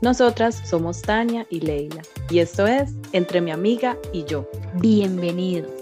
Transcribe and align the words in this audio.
Nosotras 0.00 0.54
somos 0.64 1.02
Tania 1.02 1.44
y 1.50 1.58
Leila 1.58 2.02
y 2.30 2.38
esto 2.38 2.68
es 2.68 2.94
Entre 3.10 3.40
mi 3.40 3.50
amiga 3.50 3.98
y 4.12 4.22
yo. 4.24 4.48
Bienvenidos. 4.74 5.72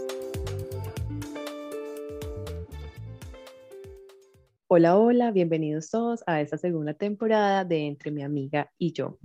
Hola, 4.69 4.97
hola, 4.97 5.31
bienvenidos 5.33 5.91
todos 5.91 6.25
a 6.27 6.41
esta 6.41 6.57
segunda 6.57 6.95
temporada 6.95 7.67
de 7.67 7.87
Entre 7.87 8.11
mi 8.11 8.23
amiga 8.23 8.73
y 8.79 8.93
yo. 8.93 9.19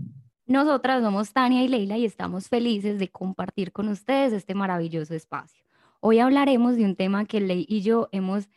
Nosotras 0.46 1.02
somos 1.02 1.32
Tania 1.32 1.64
y 1.64 1.70
Leila 1.70 1.98
y 1.98 2.04
estamos 2.04 2.50
felices 2.50 3.00
de 3.00 3.08
compartir 3.08 3.72
con 3.72 3.88
ustedes 3.88 4.34
este 4.34 4.56
maravilloso 4.56 5.14
espacio. 5.14 5.64
Hoy 6.02 6.20
hablaremos 6.20 6.76
de 6.76 6.84
un 6.84 6.98
tema 6.98 7.24
que 7.24 7.40
Leila 7.40 7.66
y 7.66 7.80
yo 7.80 8.10
hemos 8.12 8.50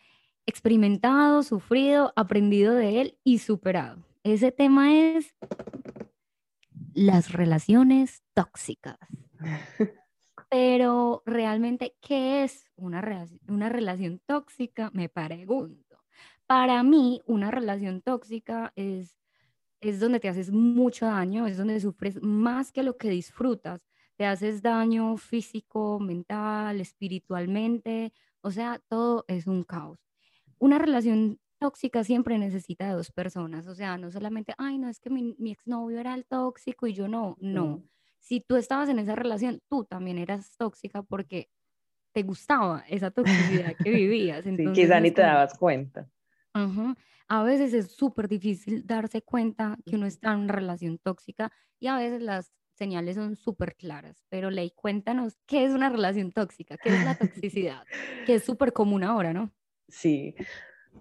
experimentado, 0.47 1.45
sufrido, 1.45 2.13
aprendido 2.17 2.75
de 2.75 3.01
él 3.01 3.19
y 3.23 3.39
superado. 3.39 4.03
Ese 4.25 4.51
tema 4.51 4.97
es 4.97 5.33
las 6.95 7.33
relaciones 7.33 8.23
tóxicas. 8.35 8.99
Pero 10.51 11.23
realmente, 11.27 11.97
¿qué 12.01 12.45
es 12.45 12.71
una, 12.77 13.01
relación, 13.01 13.41
una 13.49 13.69
relación 13.69 14.21
tóxica? 14.27 14.91
Me 14.93 15.09
pregunto. 15.09 16.05
Para 16.47 16.83
mí, 16.83 17.23
una 17.27 17.51
relación 17.51 18.03
tóxica 18.03 18.73
es, 18.77 19.19
es 19.81 20.01
donde 20.01 20.21
te 20.21 20.29
haces 20.29 20.51
mucho 20.53 21.07
daño, 21.07 21.47
es 21.47 21.57
donde 21.57 21.81
sufres 21.81 22.23
más 22.23 22.71
que 22.71 22.83
lo 22.83 22.97
que 22.97 23.11
disfrutas. 23.11 23.81
Te 24.17 24.27
haces 24.27 24.63
daño 24.63 25.17
físico, 25.17 25.99
mental, 25.99 26.81
espiritualmente, 26.81 28.13
o 28.43 28.51
sea, 28.51 28.81
todo 28.89 29.25
es 29.27 29.47
un 29.47 29.65
caos. 29.65 29.99
Una 30.59 30.79
relación 30.79 31.41
tóxica 31.59 32.05
siempre 32.05 32.39
necesita 32.39 32.87
de 32.89 32.95
dos 32.95 33.11
personas, 33.11 33.67
o 33.67 33.75
sea, 33.75 33.97
no 33.99 34.11
solamente, 34.11 34.55
ay, 34.59 34.79
no, 34.79 34.89
es 34.89 35.01
que 35.01 35.11
mi, 35.11 35.35
mi 35.39 35.53
exnovio 35.53 35.99
era 35.99 36.15
el 36.15 36.25
tóxico 36.25 36.87
y 36.87 36.95
yo 36.95 37.09
no, 37.09 37.37
no. 37.41 37.83
Si 38.19 38.41
tú 38.41 38.57
estabas 38.57 38.89
en 38.89 38.99
esa 38.99 39.15
relación, 39.15 39.61
tú 39.69 39.85
también 39.85 40.19
eras 40.19 40.57
tóxica 40.57 41.03
porque 41.03 41.51
te 42.13 42.23
gustaba 42.23 42.85
esa 42.89 43.11
toxicidad 43.11 43.75
que 43.77 43.91
vivías. 43.91 44.47
Entonces, 44.47 44.75
sí, 44.75 44.83
quizá 44.83 45.01
ni 45.01 45.11
te 45.11 45.23
dabas 45.23 45.59
cuenta. 45.59 46.09
Uh 46.55 46.95
A 47.29 47.43
veces 47.43 47.75
es 47.75 47.93
súper 47.93 48.29
difícil 48.29 48.87
darse 48.87 49.23
cuenta 49.23 49.77
que 49.85 49.97
uno 49.97 50.07
está 50.07 50.33
en 50.33 50.41
una 50.41 50.53
relación 50.53 50.99
tóxica 50.99 51.53
y 51.81 51.89
a 51.89 51.97
veces 51.97 52.23
las 52.23 52.53
señales 52.75 53.17
son 53.17 53.37
súper 53.37 53.75
claras. 53.77 54.25
Pero 54.29 54.51
Ley, 54.51 54.71
cuéntanos, 54.71 55.39
¿qué 55.47 55.65
es 55.65 55.73
una 55.73 55.89
relación 55.89 56.33
tóxica? 56.33 56.77
¿Qué 56.77 56.91
es 56.91 57.05
la 57.05 57.15
toxicidad? 57.19 57.85
que 58.27 58.37
es 58.37 58.45
súper 58.45 58.73
común 58.73 59.05
ahora, 59.05 59.33
¿no? 59.33 59.53
Sí, 59.89 60.35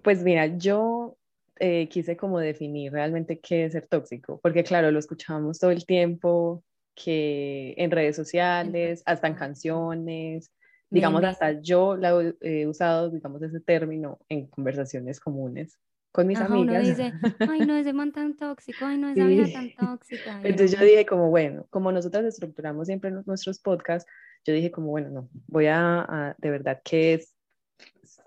pues 0.02 0.22
mira, 0.22 0.46
yo 0.46 1.16
eh, 1.60 1.88
quise 1.88 2.16
como 2.16 2.38
definir 2.40 2.92
realmente 2.92 3.38
qué 3.40 3.64
es 3.64 3.72
ser 3.72 3.86
tóxico, 3.86 4.40
porque 4.42 4.64
claro, 4.64 4.90
lo 4.90 4.98
escuchamos 4.98 5.58
todo 5.58 5.70
el 5.70 5.86
tiempo, 5.86 6.62
que 6.94 7.74
en 7.76 7.90
redes 7.90 8.14
sociales, 8.16 9.02
hasta 9.06 9.26
en 9.26 9.34
canciones, 9.34 10.52
digamos, 10.90 11.24
hasta 11.24 11.60
yo 11.60 11.96
la 11.96 12.34
he 12.40 12.66
usado, 12.68 13.10
digamos, 13.10 13.42
ese 13.42 13.60
término 13.60 14.18
en 14.28 14.46
conversaciones 14.46 15.18
comunes 15.18 15.78
con 16.12 16.28
mis 16.28 16.38
Ajá, 16.38 16.54
amigas. 16.54 16.76
Uno 16.76 16.88
dice, 16.88 17.12
ay, 17.48 17.66
no, 17.66 17.76
ese 17.76 17.92
man 17.92 18.12
tan 18.12 18.36
tóxico, 18.36 18.84
ay, 18.84 18.98
no, 18.98 19.08
esa 19.08 19.26
Sí. 19.26 19.28
vida 19.34 19.46
tan 19.52 19.74
tóxica. 19.74 20.40
Entonces 20.44 20.78
yo 20.78 20.84
dije 20.84 21.04
como, 21.04 21.30
bueno, 21.30 21.66
como 21.70 21.90
nosotras 21.90 22.24
estructuramos 22.24 22.86
siempre 22.86 23.10
nu- 23.10 23.24
nuestros 23.26 23.58
podcasts, 23.58 24.08
yo 24.46 24.54
dije 24.54 24.70
como, 24.70 24.88
bueno, 24.90 25.10
no, 25.10 25.28
voy 25.48 25.66
a, 25.66 26.00
a- 26.02 26.36
de 26.38 26.50
verdad, 26.50 26.80
¿qué 26.84 27.14
es, 27.14 27.34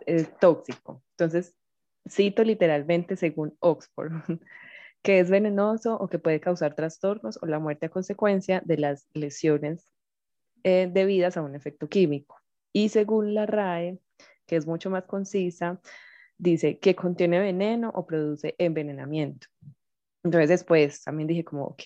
es 0.06 0.38
tóxico? 0.39 1.03
Entonces, 1.11 1.56
cito 2.09 2.44
literalmente 2.44 3.16
según 3.16 3.56
Oxford, 3.59 4.12
que 5.01 5.19
es 5.19 5.29
venenoso 5.29 5.95
o 5.95 6.07
que 6.07 6.19
puede 6.19 6.40
causar 6.40 6.75
trastornos 6.75 7.40
o 7.41 7.45
la 7.45 7.59
muerte 7.59 7.88
a 7.88 7.90
consecuencia 7.90 8.62
de 8.66 8.78
las 8.78 9.07
lesiones 9.13 9.91
eh, 10.63 10.90
debidas 10.91 11.38
a 11.38 11.41
un 11.41 11.56
efecto 11.56 11.88
químico. 11.88 12.41
Y 12.73 12.90
según 12.90 13.34
la 13.34 13.45
RAE, 13.45 14.00
que 14.45 14.56
es 14.56 14.68
mucho 14.68 14.90
más 14.90 15.06
concisa, 15.06 15.79
dice 16.38 16.79
que 16.79 16.95
contiene 16.95 17.40
veneno 17.40 17.91
o 17.95 18.06
produce 18.06 18.56
envenenamiento. 18.57 19.47
Entonces 20.24 20.50
después 20.50 21.03
también 21.03 21.28
dije 21.28 21.44
como, 21.44 21.66
ok, 21.66 21.84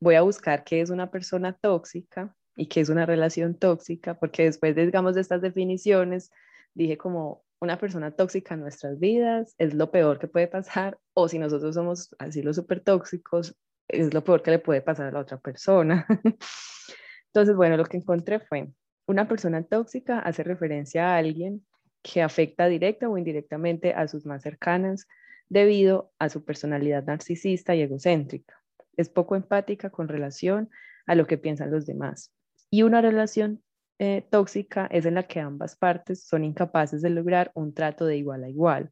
voy 0.00 0.14
a 0.14 0.22
buscar 0.22 0.64
qué 0.64 0.80
es 0.80 0.90
una 0.90 1.10
persona 1.10 1.52
tóxica 1.52 2.34
y 2.56 2.66
qué 2.66 2.80
es 2.80 2.88
una 2.88 3.06
relación 3.06 3.54
tóxica, 3.54 4.18
porque 4.18 4.44
después, 4.44 4.74
de, 4.74 4.86
digamos, 4.86 5.14
de 5.14 5.20
estas 5.20 5.42
definiciones, 5.42 6.30
dije 6.74 6.96
como 6.96 7.44
una 7.60 7.78
persona 7.78 8.10
tóxica 8.10 8.54
en 8.54 8.60
nuestras 8.60 8.98
vidas 8.98 9.54
es 9.58 9.74
lo 9.74 9.90
peor 9.90 10.18
que 10.18 10.28
puede 10.28 10.48
pasar, 10.48 10.98
o 11.14 11.28
si 11.28 11.38
nosotros 11.38 11.74
somos 11.74 12.14
así 12.18 12.42
los 12.42 12.56
súper 12.56 12.80
tóxicos, 12.80 13.56
es 13.86 14.14
lo 14.14 14.24
peor 14.24 14.42
que 14.42 14.52
le 14.52 14.58
puede 14.58 14.80
pasar 14.80 15.06
a 15.06 15.12
la 15.12 15.20
otra 15.20 15.38
persona. 15.38 16.06
Entonces, 17.26 17.54
bueno, 17.54 17.76
lo 17.76 17.84
que 17.84 17.98
encontré 17.98 18.40
fue, 18.40 18.70
una 19.06 19.28
persona 19.28 19.62
tóxica 19.62 20.20
hace 20.20 20.42
referencia 20.42 21.08
a 21.08 21.18
alguien 21.18 21.66
que 22.02 22.22
afecta 22.22 22.66
directa 22.66 23.08
o 23.08 23.18
indirectamente 23.18 23.92
a 23.92 24.08
sus 24.08 24.24
más 24.24 24.42
cercanas 24.42 25.06
debido 25.48 26.12
a 26.18 26.28
su 26.28 26.44
personalidad 26.44 27.04
narcisista 27.04 27.74
y 27.74 27.82
egocéntrica. 27.82 28.62
Es 28.96 29.08
poco 29.08 29.36
empática 29.36 29.90
con 29.90 30.08
relación 30.08 30.70
a 31.06 31.14
lo 31.14 31.26
que 31.26 31.38
piensan 31.38 31.70
los 31.70 31.86
demás. 31.86 32.32
Y 32.70 32.82
una 32.82 33.02
relación 33.02 33.62
eh, 34.00 34.26
tóxica 34.30 34.86
es 34.90 35.06
en 35.06 35.14
la 35.14 35.24
que 35.24 35.40
ambas 35.40 35.76
partes 35.76 36.24
son 36.26 36.44
incapaces 36.44 37.02
de 37.02 37.10
lograr 37.10 37.52
un 37.54 37.74
trato 37.74 38.06
de 38.06 38.16
igual 38.16 38.44
a 38.44 38.48
igual. 38.48 38.90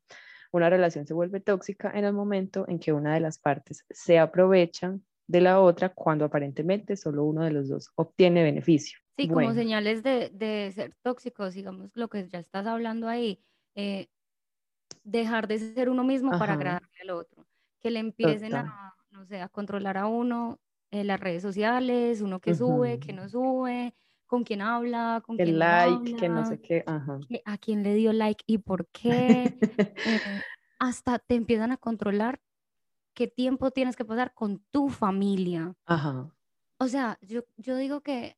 Una 0.53 0.71
relación 0.71 1.07
se 1.07 1.15
vuelve 1.15 1.41
tóxica 1.41 1.91
en 1.95 2.05
el 2.05 2.13
momento 2.13 2.67
en 2.69 2.79
que 2.79 2.93
una 2.93 3.15
de 3.15 3.21
las 3.21 3.39
partes 3.39 3.85
se 3.91 4.19
aprovecha 4.19 4.99
de 5.27 5.41
la 5.41 5.61
otra 5.61 5.91
cuando 5.91 6.27
aparentemente 6.27 6.97
solo 6.97 7.25
uno 7.25 7.45
de 7.45 7.51
los 7.53 7.69
dos 7.69 7.91
obtiene 7.97 8.43
beneficio. 8.45 8.99
Sí, 9.17 9.29
como 9.29 9.35
Bueno. 9.47 9.55
señales 9.55 10.03
de, 10.03 10.31
de 10.31 10.71
ser 10.73 10.95
tóxicos, 11.03 11.55
digamos, 11.55 11.91
lo 11.97 12.09
que 12.09 12.29
ya 12.29 12.39
estás 12.39 12.67
hablando 12.67 13.09
ahí, 13.09 13.43
eh, 13.75 14.09
dejar 15.05 15.49
de 15.49 15.59
ser 15.59 15.89
uno 15.91 16.05
mismo 16.05 16.31
para 16.37 16.53
Ajá. 16.53 16.55
agradarle 16.55 16.89
al 17.03 17.11
otro, 17.11 17.47
que 17.81 17.91
le 17.91 18.01
empiecen 18.01 18.53
Total. 18.53 18.67
a, 18.67 18.95
no 19.11 19.25
sé, 19.27 19.41
a 19.41 19.49
controlar 19.49 19.97
a 19.99 20.07
uno 20.07 20.61
en 20.91 21.07
las 21.09 21.21
redes 21.21 21.43
sociales, 21.43 22.21
uno 22.23 22.41
que 22.41 22.55
sube, 22.55 22.99
que 22.99 23.13
no 23.13 23.29
sube, 23.29 23.95
con 24.29 24.45
quién 24.45 24.61
habla, 24.61 25.23
con 25.27 25.37
quién 25.37 25.59
like, 25.59 26.15
que 26.15 26.29
no 26.29 26.37
habla, 26.37 26.47
sé 26.47 26.61
qué, 26.61 26.85
ajá. 26.87 27.19
a 27.45 27.59
quién 27.59 27.83
le 27.83 27.95
dio 27.95 28.13
like 28.13 28.45
y 28.47 28.59
por 28.59 28.87
qué, 28.89 29.59
eh, 29.61 29.83
hasta 30.79 31.19
te 31.19 31.35
empiezan 31.35 31.73
a 31.73 31.79
controlar 31.79 32.41
qué 33.15 33.27
tiempo 33.27 33.73
tienes 33.73 33.97
que 33.97 34.05
pasar 34.05 34.33
con 34.35 34.61
tu 34.71 34.91
familia. 34.91 35.75
Ajá. 35.87 36.33
O 36.79 36.87
sea, 36.87 37.19
yo, 37.23 37.45
yo 37.57 37.77
digo 37.77 38.03
que 38.03 38.37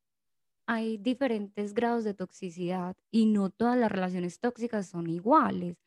hay 0.65 0.97
diferentes 0.97 1.73
grados 1.73 2.05
de 2.05 2.13
toxicidad 2.13 2.95
y 3.11 3.25
no 3.25 3.49
todas 3.49 3.77
las 3.77 3.91
relaciones 3.91 4.39
tóxicas 4.39 4.87
son 4.87 5.09
iguales, 5.09 5.77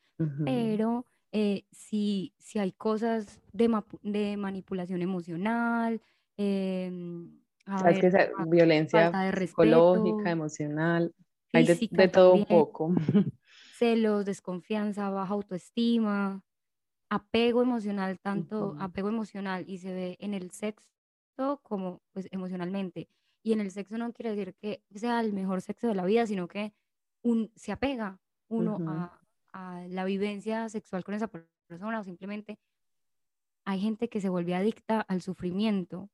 pero 0.44 1.06
eh, 1.32 1.64
sí, 1.72 2.34
sí 2.38 2.58
hay 2.58 2.72
cosas 2.72 3.40
de, 3.52 3.82
de 4.02 4.36
manipulación 4.36 5.00
emocional, 5.00 6.00
em, 6.36 7.40
a 7.66 7.78
Sabes 7.78 7.98
que 7.98 8.10
ver, 8.10 8.20
esa 8.22 8.36
fa- 8.36 8.44
violencia 8.46 9.32
psicológica, 9.36 10.30
emocional, 10.30 11.14
hay 11.52 11.64
de, 11.64 12.08
todo 12.08 12.34
un 12.34 12.44
poco. 12.44 12.94
celos, 13.78 14.24
desconfianza, 14.24 15.10
baja 15.10 15.34
autoestima, 15.34 16.42
apego 17.08 17.62
emocional, 17.62 18.18
tanto 18.20 18.76
apego 18.78 19.08
emocional 19.08 19.64
y 19.68 19.78
se 19.78 19.92
ve 19.92 20.16
en 20.20 20.34
el 20.34 20.50
sexo 20.50 21.60
como 21.62 22.00
pues 22.12 22.28
emocionalmente. 22.30 23.08
Y 23.42 23.52
en 23.52 23.60
el 23.60 23.70
sexo 23.70 23.98
no 23.98 24.12
quiere 24.12 24.34
decir 24.34 24.54
que 24.54 24.82
sea 24.94 25.20
el 25.20 25.32
mejor 25.32 25.60
sexo 25.60 25.86
de 25.86 25.94
la 25.94 26.04
vida, 26.04 26.26
sino 26.26 26.48
que 26.48 26.72
un, 27.22 27.50
se 27.56 27.72
apega 27.72 28.18
uno 28.48 28.78
a, 28.86 29.20
a, 29.52 29.86
la 29.88 30.04
vivencia 30.04 30.68
sexual 30.68 31.04
con 31.04 31.14
esa 31.14 31.28
persona 31.28 32.00
o 32.00 32.04
simplemente 32.04 32.58
hay 33.64 33.80
gente 33.80 34.08
que 34.08 34.20
se 34.20 34.28
vuelve 34.28 34.54
adicta 34.54 35.00
al 35.00 35.22
sufrimiento 35.22 36.10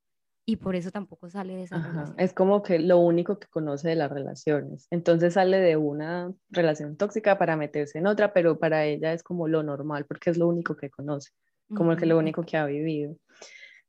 y 0.47 0.57
por 0.57 0.75
eso 0.75 0.91
tampoco 0.91 1.31
sale 1.31 1.55
de 1.55 1.63
esa 1.65 1.79
relación. 1.79 2.19
Es 2.19 2.33
como 2.33 2.63
que 2.63 2.79
lo 2.79 2.99
único 2.99 3.39
que 3.39 3.47
conoce 3.49 3.89
de 3.89 3.95
las 3.95 4.11
relaciones. 4.11 4.87
Entonces 4.91 5.35
sale 5.35 5.59
de 5.59 5.77
una 5.77 6.33
relación 6.49 6.97
tóxica 6.97 7.39
para 7.39 7.57
meterse 7.57 7.99
en 7.99 8.07
otra, 8.07 8.33
pero 8.33 8.59
para 8.59 8.85
ella 8.85 9.13
es 9.13 9.23
como 9.23 9.49
lo 9.49 9.63
normal 9.63 10.07
porque 10.07 10.31
es 10.31 10.39
lo 10.39 10.49
único 10.49 10.77
que 10.77 10.91
conoce, 10.91 11.31
como 11.75 11.97
que 11.97 12.07
lo 12.07 12.19
único 12.19 12.43
que 12.43 12.57
ha 12.57 12.67
vivido. 12.67 13.17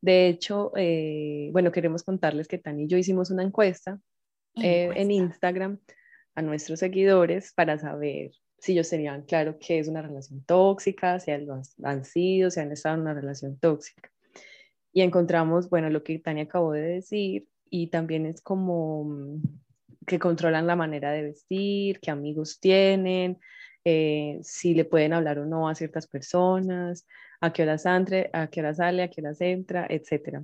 De 0.01 0.27
hecho, 0.27 0.71
eh, 0.75 1.49
bueno, 1.51 1.71
queremos 1.71 2.03
contarles 2.03 2.47
que 2.47 2.57
Tani 2.57 2.83
y 2.83 2.87
yo 2.87 2.97
hicimos 2.97 3.31
una 3.31 3.43
encuesta, 3.43 3.99
eh, 4.55 4.91
en 4.95 5.11
Instagram 5.11 5.79
a 6.35 6.41
nuestros 6.41 6.79
seguidores 6.79 7.53
para 7.53 7.77
saber 7.77 8.31
si 8.57 8.73
ellos 8.73 8.89
tenían 8.89 9.23
claro 9.23 9.57
qué 9.59 9.79
es 9.79 9.87
una 9.87 10.01
relación 10.01 10.43
tóxica, 10.43 11.19
si 11.19 11.31
han, 11.31 11.47
han 11.83 12.05
sido, 12.05 12.51
si 12.51 12.59
han 12.59 12.71
estado 12.71 12.95
en 12.95 13.01
una 13.01 13.13
relación 13.13 13.57
tóxica. 13.57 14.11
Y 14.93 15.01
encontramos, 15.01 15.69
bueno, 15.69 15.89
lo 15.89 16.03
que 16.03 16.19
Tania 16.19 16.43
acabó 16.43 16.73
de 16.73 16.81
decir, 16.81 17.47
y 17.69 17.87
también 17.87 18.25
es 18.25 18.41
como 18.41 19.05
mm, 19.05 19.41
que 20.05 20.19
controlan 20.19 20.67
la 20.67 20.75
manera 20.75 21.11
de 21.11 21.23
vestir, 21.23 21.99
qué 21.99 22.11
amigos 22.11 22.59
tienen, 22.59 23.39
eh, 23.85 24.39
si 24.43 24.73
le 24.73 24.85
pueden 24.85 25.13
hablar 25.13 25.39
o 25.39 25.45
no 25.45 25.69
a 25.69 25.75
ciertas 25.75 26.07
personas, 26.07 27.07
a 27.39 27.51
qué 27.53 27.63
horas 27.63 27.85
entre, 27.85 28.29
a 28.33 28.47
qué 28.47 28.59
hora 28.59 28.73
sale, 28.73 29.03
a 29.03 29.09
qué 29.09 29.21
horas 29.21 29.41
entra, 29.41 29.87
etc. 29.89 30.43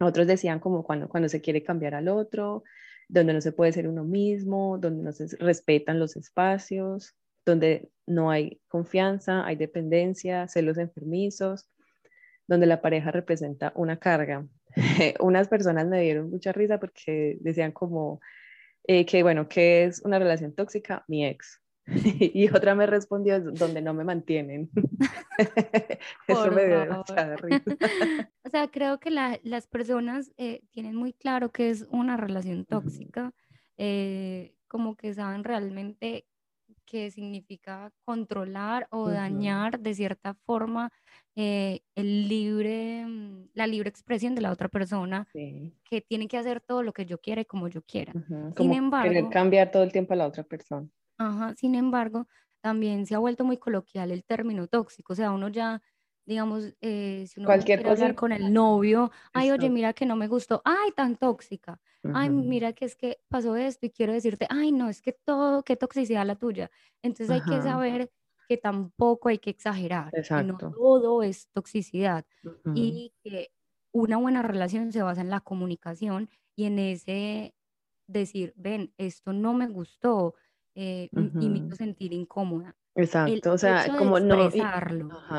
Otros 0.00 0.26
decían 0.26 0.60
como 0.60 0.84
cuando, 0.84 1.08
cuando 1.08 1.28
se 1.28 1.40
quiere 1.40 1.62
cambiar 1.62 1.94
al 1.94 2.08
otro, 2.08 2.62
donde 3.08 3.32
no 3.32 3.40
se 3.40 3.52
puede 3.52 3.72
ser 3.72 3.88
uno 3.88 4.04
mismo, 4.04 4.78
donde 4.78 5.02
no 5.02 5.12
se 5.12 5.36
respetan 5.38 5.98
los 5.98 6.16
espacios, 6.16 7.14
donde 7.44 7.90
no 8.06 8.30
hay 8.30 8.60
confianza, 8.68 9.44
hay 9.44 9.56
dependencia, 9.56 10.46
celos 10.48 10.78
enfermizos, 10.78 11.68
donde 12.46 12.66
la 12.66 12.80
pareja 12.80 13.10
representa 13.10 13.72
una 13.76 13.98
carga. 13.98 14.46
Unas 15.20 15.48
personas 15.48 15.86
me 15.86 16.00
dieron 16.00 16.30
mucha 16.30 16.52
risa 16.52 16.78
porque 16.78 17.36
decían 17.40 17.72
como 17.72 18.20
eh, 18.86 19.06
que, 19.06 19.22
bueno, 19.22 19.48
¿qué 19.48 19.84
es 19.84 20.02
una 20.04 20.18
relación 20.18 20.54
tóxica? 20.54 21.04
Mi 21.08 21.26
ex. 21.26 21.62
y 21.86 22.48
otra 22.48 22.74
me 22.74 22.86
respondió, 22.86 23.40
donde 23.40 23.82
no 23.82 23.94
me 23.94 24.04
mantienen. 24.04 24.70
Eso 26.28 26.50
me 26.50 26.66
dio 26.66 26.86
mucha 26.86 27.36
risa. 27.36 27.76
o 28.44 28.50
sea, 28.50 28.68
creo 28.68 29.00
que 29.00 29.10
las 29.10 29.66
personas 29.66 30.32
eh, 30.36 30.62
tienen 30.70 30.94
muy 30.94 31.12
claro 31.12 31.50
que 31.50 31.70
es 31.70 31.86
una 31.90 32.16
relación 32.16 32.64
tóxica, 32.64 33.32
eh, 33.78 34.54
como 34.68 34.96
que 34.96 35.12
saben 35.14 35.44
realmente 35.44 36.26
qué 36.92 37.10
significa 37.10 37.90
controlar 38.04 38.86
o 38.90 39.08
dañar 39.08 39.80
de 39.80 39.94
cierta 39.94 40.34
forma 40.34 40.90
eh, 41.36 41.80
el 41.94 42.28
libre, 42.28 43.06
mm, 43.06 43.48
la 43.54 43.66
libre 43.66 43.88
expresión 43.88 44.34
de 44.34 44.42
la 44.42 44.52
otra 44.52 44.68
persona, 44.68 45.26
que 45.84 46.02
tiene 46.02 46.28
que 46.28 46.38
hacer 46.38 46.60
todo 46.60 46.82
lo 46.82 46.92
que 46.92 47.06
yo 47.06 47.18
quiera 47.18 47.40
y 47.40 47.46
como 47.46 47.68
yo 47.68 47.82
quiera. 47.82 48.16
Sin 48.56 48.74
embargo, 48.74 49.08
querer 49.08 49.30
cambiar 49.30 49.70
todo 49.70 49.82
el 49.82 49.92
tiempo 49.92 50.12
a 50.12 50.16
la 50.16 50.26
otra 50.26 50.44
persona. 50.44 50.88
Ajá, 51.18 51.54
sin 51.56 51.74
embargo, 51.74 52.26
también 52.60 53.06
se 53.06 53.14
ha 53.14 53.18
vuelto 53.18 53.44
muy 53.44 53.56
coloquial 53.56 54.10
el 54.10 54.24
término 54.24 54.66
tóxico, 54.68 55.14
o 55.14 55.16
sea, 55.16 55.30
uno 55.32 55.48
ya 55.48 55.80
digamos, 56.26 56.74
eh, 56.80 57.26
si 57.28 57.40
uno 57.40 57.48
Cualquier 57.48 57.74
quiere 57.74 57.90
hablar 57.90 58.14
con 58.14 58.32
el 58.32 58.52
novio, 58.52 59.10
ay, 59.32 59.50
oye, 59.50 59.68
mira 59.70 59.92
que 59.94 60.06
no 60.06 60.16
me 60.16 60.28
gustó, 60.28 60.62
ay, 60.64 60.92
tan 60.92 61.16
tóxica, 61.16 61.80
ay, 62.12 62.30
mira 62.30 62.72
que 62.72 62.84
es 62.84 62.94
que 62.96 63.20
pasó 63.28 63.56
esto 63.56 63.86
y 63.86 63.90
quiero 63.90 64.12
decirte, 64.12 64.46
ay, 64.50 64.70
no, 64.72 64.88
es 64.88 65.02
que 65.02 65.12
todo, 65.12 65.62
qué 65.64 65.76
toxicidad 65.76 66.24
la 66.26 66.36
tuya. 66.36 66.70
Entonces 67.02 67.30
hay 67.30 67.42
que 67.42 67.60
saber 67.62 68.12
que 68.48 68.56
tampoco 68.58 69.28
hay 69.28 69.38
que 69.38 69.50
exagerar, 69.50 70.14
que 70.34 70.44
no 70.44 70.60
todo 70.72 71.22
es 71.22 71.48
toxicidad 71.52 72.24
y 72.72 73.12
que 73.24 73.50
una 73.92 74.16
buena 74.18 74.42
relación 74.42 74.92
se 74.92 75.02
basa 75.02 75.20
en 75.20 75.30
la 75.30 75.40
comunicación 75.40 76.30
y 76.56 76.64
en 76.66 76.78
ese 76.78 77.54
decir, 78.06 78.52
ven, 78.56 78.94
esto 78.98 79.32
no 79.32 79.54
me 79.54 79.68
gustó 79.68 80.34
eh, 80.74 81.10
y 81.38 81.50
me 81.50 81.58
hizo 81.58 81.76
sentir 81.76 82.12
incómoda. 82.12 82.76
Exacto, 82.94 83.52
o 83.52 83.58
sea, 83.58 83.86
como 83.96 84.20
no, 84.20 84.50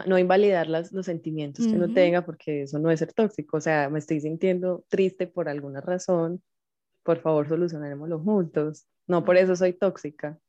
no 0.08 0.18
invalidar 0.18 0.68
las, 0.68 0.92
los 0.92 1.06
sentimientos 1.06 1.68
que 1.68 1.74
uno 1.74 1.94
tenga 1.94 2.26
porque 2.26 2.64
eso 2.64 2.80
no 2.80 2.90
es 2.90 3.00
ser 3.00 3.14
tóxico, 3.14 3.58
o 3.58 3.62
sea, 3.62 3.90
me 3.90 4.00
estoy 4.00 4.22
sintiendo 4.22 4.84
triste 4.90 5.28
por 5.28 5.48
alguna 5.48 5.80
razón, 5.80 6.42
por 7.04 7.20
favor 7.20 7.48
solucionémoslo 7.48 8.20
juntos, 8.20 8.88
no 9.06 9.24
por 9.24 9.38
eso 9.38 9.56
soy 9.56 9.74
tóxica. 9.74 10.40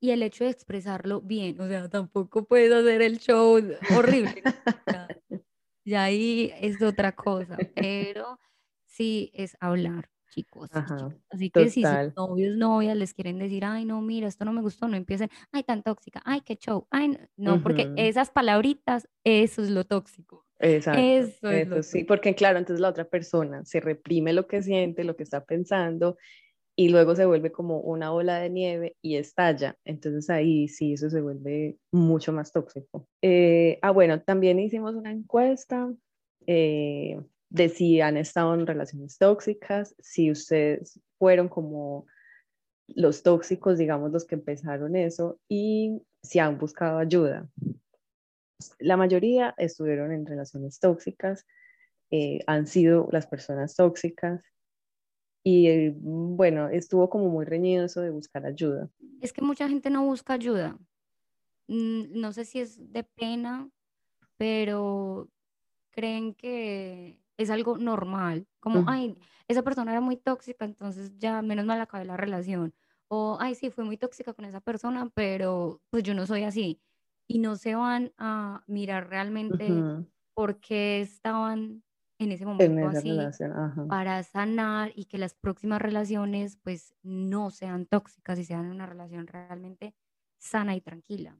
Y 0.00 0.10
el 0.10 0.22
hecho 0.22 0.44
de 0.44 0.50
expresarlo 0.50 1.20
bien, 1.20 1.60
o 1.60 1.68
sea, 1.68 1.88
tampoco 1.88 2.44
puedo 2.44 2.78
hacer 2.78 3.00
el 3.00 3.18
show 3.18 3.62
horrible. 3.96 4.42
y 5.84 5.94
ahí 5.94 6.52
es 6.60 6.82
otra 6.82 7.12
cosa, 7.12 7.56
pero 7.76 8.40
sí 8.84 9.30
es 9.34 9.56
hablar 9.60 10.10
chicos. 10.34 10.68
Así 11.30 11.50
que 11.50 11.68
si 11.68 11.82
sus 11.82 12.16
novios, 12.16 12.56
novias 12.56 12.96
les 12.96 13.14
quieren 13.14 13.38
decir, 13.38 13.64
ay, 13.64 13.84
no, 13.84 14.00
mira, 14.00 14.26
esto 14.26 14.44
no 14.44 14.52
me 14.52 14.62
gustó, 14.62 14.88
no 14.88 14.96
empiecen, 14.96 15.30
ay, 15.52 15.62
tan 15.62 15.82
tóxica, 15.82 16.20
ay, 16.24 16.40
qué 16.40 16.56
show, 16.56 16.86
ay, 16.90 17.16
no, 17.36 17.62
porque 17.62 17.92
esas 17.96 18.30
palabritas, 18.30 19.08
eso 19.24 19.62
es 19.62 19.70
lo 19.70 19.84
tóxico. 19.84 20.44
Exacto. 20.58 21.00
Eso, 21.00 21.50
es 21.50 21.86
sí, 21.86 22.04
porque 22.04 22.34
claro, 22.34 22.58
entonces 22.58 22.80
la 22.80 22.88
otra 22.88 23.04
persona 23.04 23.64
se 23.64 23.80
reprime 23.80 24.32
lo 24.32 24.46
que 24.46 24.62
siente, 24.62 25.04
lo 25.04 25.16
que 25.16 25.22
está 25.22 25.44
pensando 25.44 26.16
y 26.76 26.88
luego 26.88 27.14
se 27.14 27.26
vuelve 27.26 27.52
como 27.52 27.80
una 27.80 28.12
ola 28.12 28.38
de 28.38 28.50
nieve 28.50 28.96
y 29.02 29.16
estalla. 29.16 29.76
Entonces 29.84 30.28
ahí 30.30 30.68
sí, 30.68 30.94
eso 30.94 31.10
se 31.10 31.20
vuelve 31.20 31.76
mucho 31.92 32.32
más 32.32 32.50
tóxico. 32.50 33.06
Eh, 33.22 33.78
ah, 33.82 33.92
bueno, 33.92 34.20
también 34.22 34.58
hicimos 34.58 34.94
una 34.94 35.12
encuesta. 35.12 35.92
Eh, 36.46 37.20
de 37.54 37.68
si 37.68 38.00
han 38.00 38.16
estado 38.16 38.52
en 38.54 38.66
relaciones 38.66 39.16
tóxicas, 39.16 39.94
si 40.00 40.28
ustedes 40.32 40.98
fueron 41.20 41.48
como 41.48 42.04
los 42.88 43.22
tóxicos, 43.22 43.78
digamos, 43.78 44.10
los 44.10 44.24
que 44.24 44.34
empezaron 44.34 44.96
eso, 44.96 45.38
y 45.48 46.02
si 46.20 46.40
han 46.40 46.58
buscado 46.58 46.98
ayuda. 46.98 47.48
La 48.80 48.96
mayoría 48.96 49.54
estuvieron 49.56 50.10
en 50.10 50.26
relaciones 50.26 50.80
tóxicas, 50.80 51.46
eh, 52.10 52.40
han 52.48 52.66
sido 52.66 53.08
las 53.12 53.28
personas 53.28 53.76
tóxicas, 53.76 54.42
y 55.44 55.68
eh, 55.68 55.94
bueno, 55.96 56.70
estuvo 56.70 57.08
como 57.08 57.28
muy 57.28 57.44
reñido 57.44 57.84
eso 57.84 58.00
de 58.00 58.10
buscar 58.10 58.44
ayuda. 58.46 58.90
Es 59.20 59.32
que 59.32 59.42
mucha 59.42 59.68
gente 59.68 59.90
no 59.90 60.04
busca 60.04 60.32
ayuda. 60.32 60.76
Mm, 61.68 62.20
no 62.20 62.32
sé 62.32 62.46
si 62.46 62.58
es 62.58 62.92
de 62.92 63.04
pena, 63.04 63.70
pero 64.38 65.28
creen 65.92 66.34
que 66.34 67.22
es 67.36 67.50
algo 67.50 67.78
normal, 67.78 68.48
como, 68.60 68.84
ay, 68.86 69.16
esa 69.48 69.62
persona 69.62 69.92
era 69.92 70.00
muy 70.00 70.16
tóxica, 70.16 70.64
entonces 70.64 71.18
ya 71.18 71.42
menos 71.42 71.64
mal 71.66 71.80
acabé 71.80 72.04
la 72.04 72.16
relación, 72.16 72.74
o, 73.08 73.38
ay, 73.40 73.54
sí, 73.54 73.70
fue 73.70 73.84
muy 73.84 73.96
tóxica 73.98 74.32
con 74.34 74.44
esa 74.46 74.60
persona, 74.60 75.10
pero 75.14 75.82
pues 75.90 76.02
yo 76.04 76.14
no 76.14 76.26
soy 76.26 76.44
así, 76.44 76.82
y 77.28 77.38
no 77.40 77.56
se 77.56 77.74
van 77.74 78.12
a 78.18 78.64
mirar 78.66 79.08
realmente 79.10 79.88
por 80.34 80.60
qué 80.60 81.00
estaban 81.00 81.84
en 82.18 82.32
ese 82.32 82.46
momento 82.46 82.86
así 82.86 83.32
para 83.88 84.22
sanar 84.24 84.92
y 84.96 85.06
que 85.06 85.18
las 85.18 85.34
próximas 85.34 85.80
relaciones 85.82 86.58
pues 86.62 86.94
no 87.02 87.50
sean 87.50 87.86
tóxicas 87.86 88.38
y 88.38 88.44
sean 88.44 88.66
una 88.66 88.86
relación 88.86 89.26
realmente 89.26 89.94
sana 90.38 90.74
y 90.76 90.80
tranquila. 90.80 91.38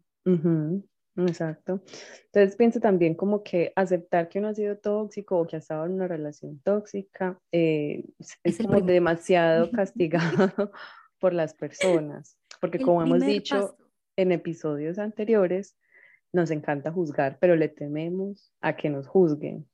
Exacto. 1.16 1.80
Entonces 2.26 2.56
pienso 2.56 2.80
también 2.80 3.14
como 3.14 3.42
que 3.42 3.72
aceptar 3.76 4.28
que 4.28 4.40
uno 4.40 4.48
ha 4.48 4.54
sido 4.54 4.76
tóxico 4.78 5.38
o 5.38 5.46
que 5.46 5.56
ha 5.56 5.58
estado 5.60 5.86
en 5.86 5.92
una 5.92 6.08
relación 6.08 6.58
tóxica 6.60 7.38
eh, 7.52 8.04
es, 8.42 8.58
como 8.58 8.80
demasiado 8.80 9.70
castigado 9.72 10.72
por 11.20 11.32
las 11.32 11.54
personas, 11.54 12.36
porque 12.60 12.80
como 12.80 13.02
hemos 13.02 13.24
dicho 13.24 13.76
en 14.16 14.32
episodios 14.32 14.98
anteriores, 14.98 15.76
nos 16.32 16.50
encanta 16.50 16.92
juzgar, 16.92 17.38
pero 17.40 17.54
le 17.56 17.68
tememos 17.68 18.52
a 18.60 18.76
que 18.76 18.90
nos 18.90 19.06
juzguen. 19.06 19.66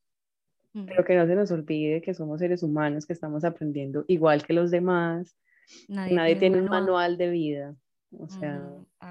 Pero 0.72 1.04
que 1.04 1.16
no 1.16 1.26
se 1.26 1.34
nos 1.34 1.50
olvide 1.50 2.00
que 2.00 2.14
somos 2.14 2.38
seres 2.38 2.62
humanos, 2.62 3.04
que 3.04 3.12
estamos 3.12 3.42
aprendiendo 3.42 4.04
igual 4.06 4.44
que 4.44 4.52
los 4.52 4.70
demás. 4.70 5.36
Nadie, 5.88 6.36
tiene 6.36 6.60
un 6.60 6.68
manual 6.68 7.16
de 7.16 7.30
vida. 7.30 7.74
O 8.18 8.28
sea, 8.28 8.60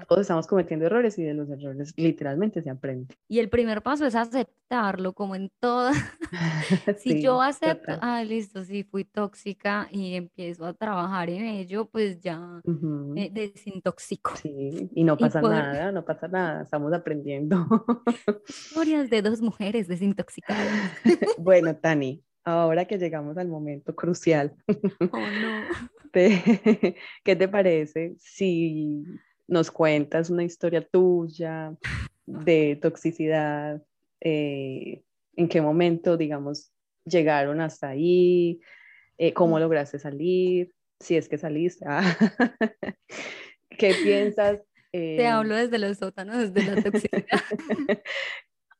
todos 0.08 0.22
estamos 0.22 0.46
cometiendo 0.46 0.86
errores 0.86 1.18
y 1.18 1.22
de 1.22 1.32
los 1.32 1.48
errores 1.48 1.94
literalmente 1.96 2.62
se 2.62 2.68
aprende. 2.68 3.16
Y 3.28 3.38
el 3.38 3.48
primer 3.48 3.82
paso 3.82 4.04
es 4.04 4.14
aceptarlo, 4.14 5.14
como 5.14 5.34
en 5.34 5.50
todas. 5.58 5.96
si 6.98 7.22
yo 7.22 7.40
acepto, 7.40 7.92
ah, 8.02 8.22
listo, 8.24 8.62
sí, 8.64 8.84
fui 8.84 9.04
tóxica 9.04 9.88
y 9.90 10.14
empiezo 10.14 10.66
a 10.66 10.74
trabajar 10.74 11.30
en 11.30 11.46
ello, 11.46 11.86
pues 11.86 12.20
ya 12.20 12.60
me 12.64 13.30
desintoxico. 13.30 14.36
Sí, 14.36 14.90
y 14.94 15.04
no 15.04 15.16
pasa 15.18 15.40
nada, 15.40 15.92
no 15.92 16.04
pasa 16.04 16.28
nada, 16.28 16.62
estamos 16.62 16.92
aprendiendo. 16.92 17.66
Historias 18.48 19.08
de 19.08 19.22
dos 19.22 19.40
mujeres 19.40 19.88
desintoxicadas. 19.88 20.92
bueno, 21.38 21.74
Tani, 21.74 22.22
ahora 22.44 22.84
que 22.84 22.98
llegamos 22.98 23.38
al 23.38 23.48
momento 23.48 23.94
crucial, 23.94 24.54
Oh, 25.00 25.18
no. 25.18 25.99
Te- 26.12 26.96
¿qué 27.24 27.36
te 27.36 27.48
parece 27.48 28.14
si 28.18 29.04
nos 29.46 29.70
cuentas 29.70 30.30
una 30.30 30.44
historia 30.44 30.86
tuya 30.86 31.74
de 32.26 32.78
toxicidad? 32.80 33.82
eh, 34.20 35.02
¿en 35.36 35.48
qué 35.48 35.60
momento, 35.60 36.16
digamos, 36.16 36.72
llegaron 37.04 37.60
hasta 37.60 37.88
ahí? 37.88 38.60
Eh, 39.18 39.32
¿cómo 39.32 39.58
lograste 39.58 39.98
salir? 39.98 40.74
Si 40.98 41.16
es 41.16 41.28
que 41.28 41.38
saliste. 41.38 41.84
Ah. 41.88 42.02
¿Qué 43.70 43.94
piensas? 43.94 44.60
Te 44.92 45.22
eh, 45.22 45.26
hablo 45.26 45.54
desde 45.54 45.78
los 45.78 45.98
sótanos, 45.98 46.52
desde 46.52 46.74
la 46.74 46.82
toxicidad. 46.82 47.40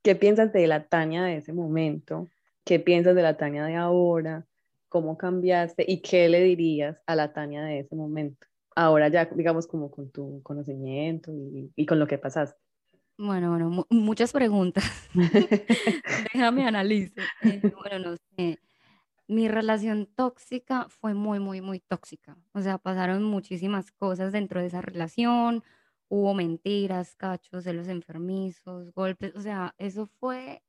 ¿Qué 0.02 0.14
piensas 0.16 0.52
de 0.52 0.66
la 0.66 0.84
Tania 0.84 1.22
de 1.22 1.36
ese 1.36 1.52
momento? 1.52 2.28
¿Qué 2.64 2.80
piensas 2.80 3.14
de 3.14 3.22
la 3.22 3.36
Tania 3.36 3.64
de 3.64 3.76
ahora? 3.76 4.46
¿Cómo 4.90 5.16
cambiaste? 5.16 5.84
¿Y 5.86 6.02
qué 6.02 6.28
le 6.28 6.42
dirías 6.42 7.00
a 7.06 7.14
la 7.14 7.32
Tania 7.32 7.62
de 7.62 7.78
ese 7.78 7.94
momento? 7.94 8.44
Ahora 8.74 9.08
ya, 9.08 9.24
digamos, 9.24 9.68
como 9.68 9.88
con 9.88 10.10
tu 10.10 10.42
conocimiento 10.42 11.32
y, 11.76 11.86
con 11.86 12.00
lo 12.00 12.08
que 12.08 12.18
pasaste. 12.18 12.60
Bueno, 13.16 13.50
bueno, 13.50 13.70
mu- 13.70 13.84
muchas 13.88 14.32
preguntas. 14.32 14.84
Déjame 16.34 16.66
analizar. 16.66 17.24
bueno, 17.80 18.10
no 18.10 18.16
sé. 18.36 18.58
Mi 19.28 19.46
relación 19.46 20.08
tóxica 20.16 20.88
fue 20.88 21.14
muy, 21.14 21.38
muy, 21.38 21.60
muy 21.60 21.78
tóxica. 21.78 22.36
O 22.52 22.60
sea, 22.60 22.78
pasaron 22.78 23.22
muchísimas 23.22 23.92
cosas 23.92 24.32
dentro 24.32 24.60
de 24.60 24.66
esa 24.66 24.80
relación. 24.80 25.62
Hubo 26.08 26.34
mentiras, 26.34 27.14
cachos, 27.14 27.62
celos 27.62 27.86
enfermizos, 27.86 28.92
golpes. 28.92 29.36
O 29.36 29.40
sea, 29.40 29.72
eso 29.78 30.06
fue, 30.18 30.64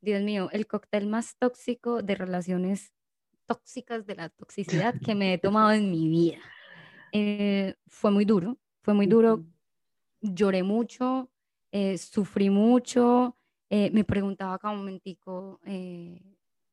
Dios 0.00 0.22
mío, 0.24 0.48
el 0.50 0.66
cóctel 0.66 1.06
más 1.06 1.36
tóxico 1.38 2.02
de 2.02 2.16
relaciones 2.16 2.92
tóxicas 3.46 4.06
de 4.06 4.16
la 4.16 4.28
toxicidad 4.28 4.94
que 5.00 5.14
me 5.14 5.34
he 5.34 5.38
tomado 5.38 5.72
en 5.72 5.90
mi 5.90 6.08
vida. 6.08 6.38
Eh, 7.12 7.74
fue 7.86 8.10
muy 8.10 8.24
duro, 8.24 8.58
fue 8.82 8.94
muy 8.94 9.06
duro. 9.06 9.44
Lloré 10.20 10.62
mucho, 10.62 11.30
eh, 11.72 11.98
sufrí 11.98 12.50
mucho. 12.50 13.36
eh, 13.70 13.90
me 13.92 14.04
preguntaba 14.04 14.58
cada 14.58 14.74
momentico 14.74 15.60
eh, 15.64 16.22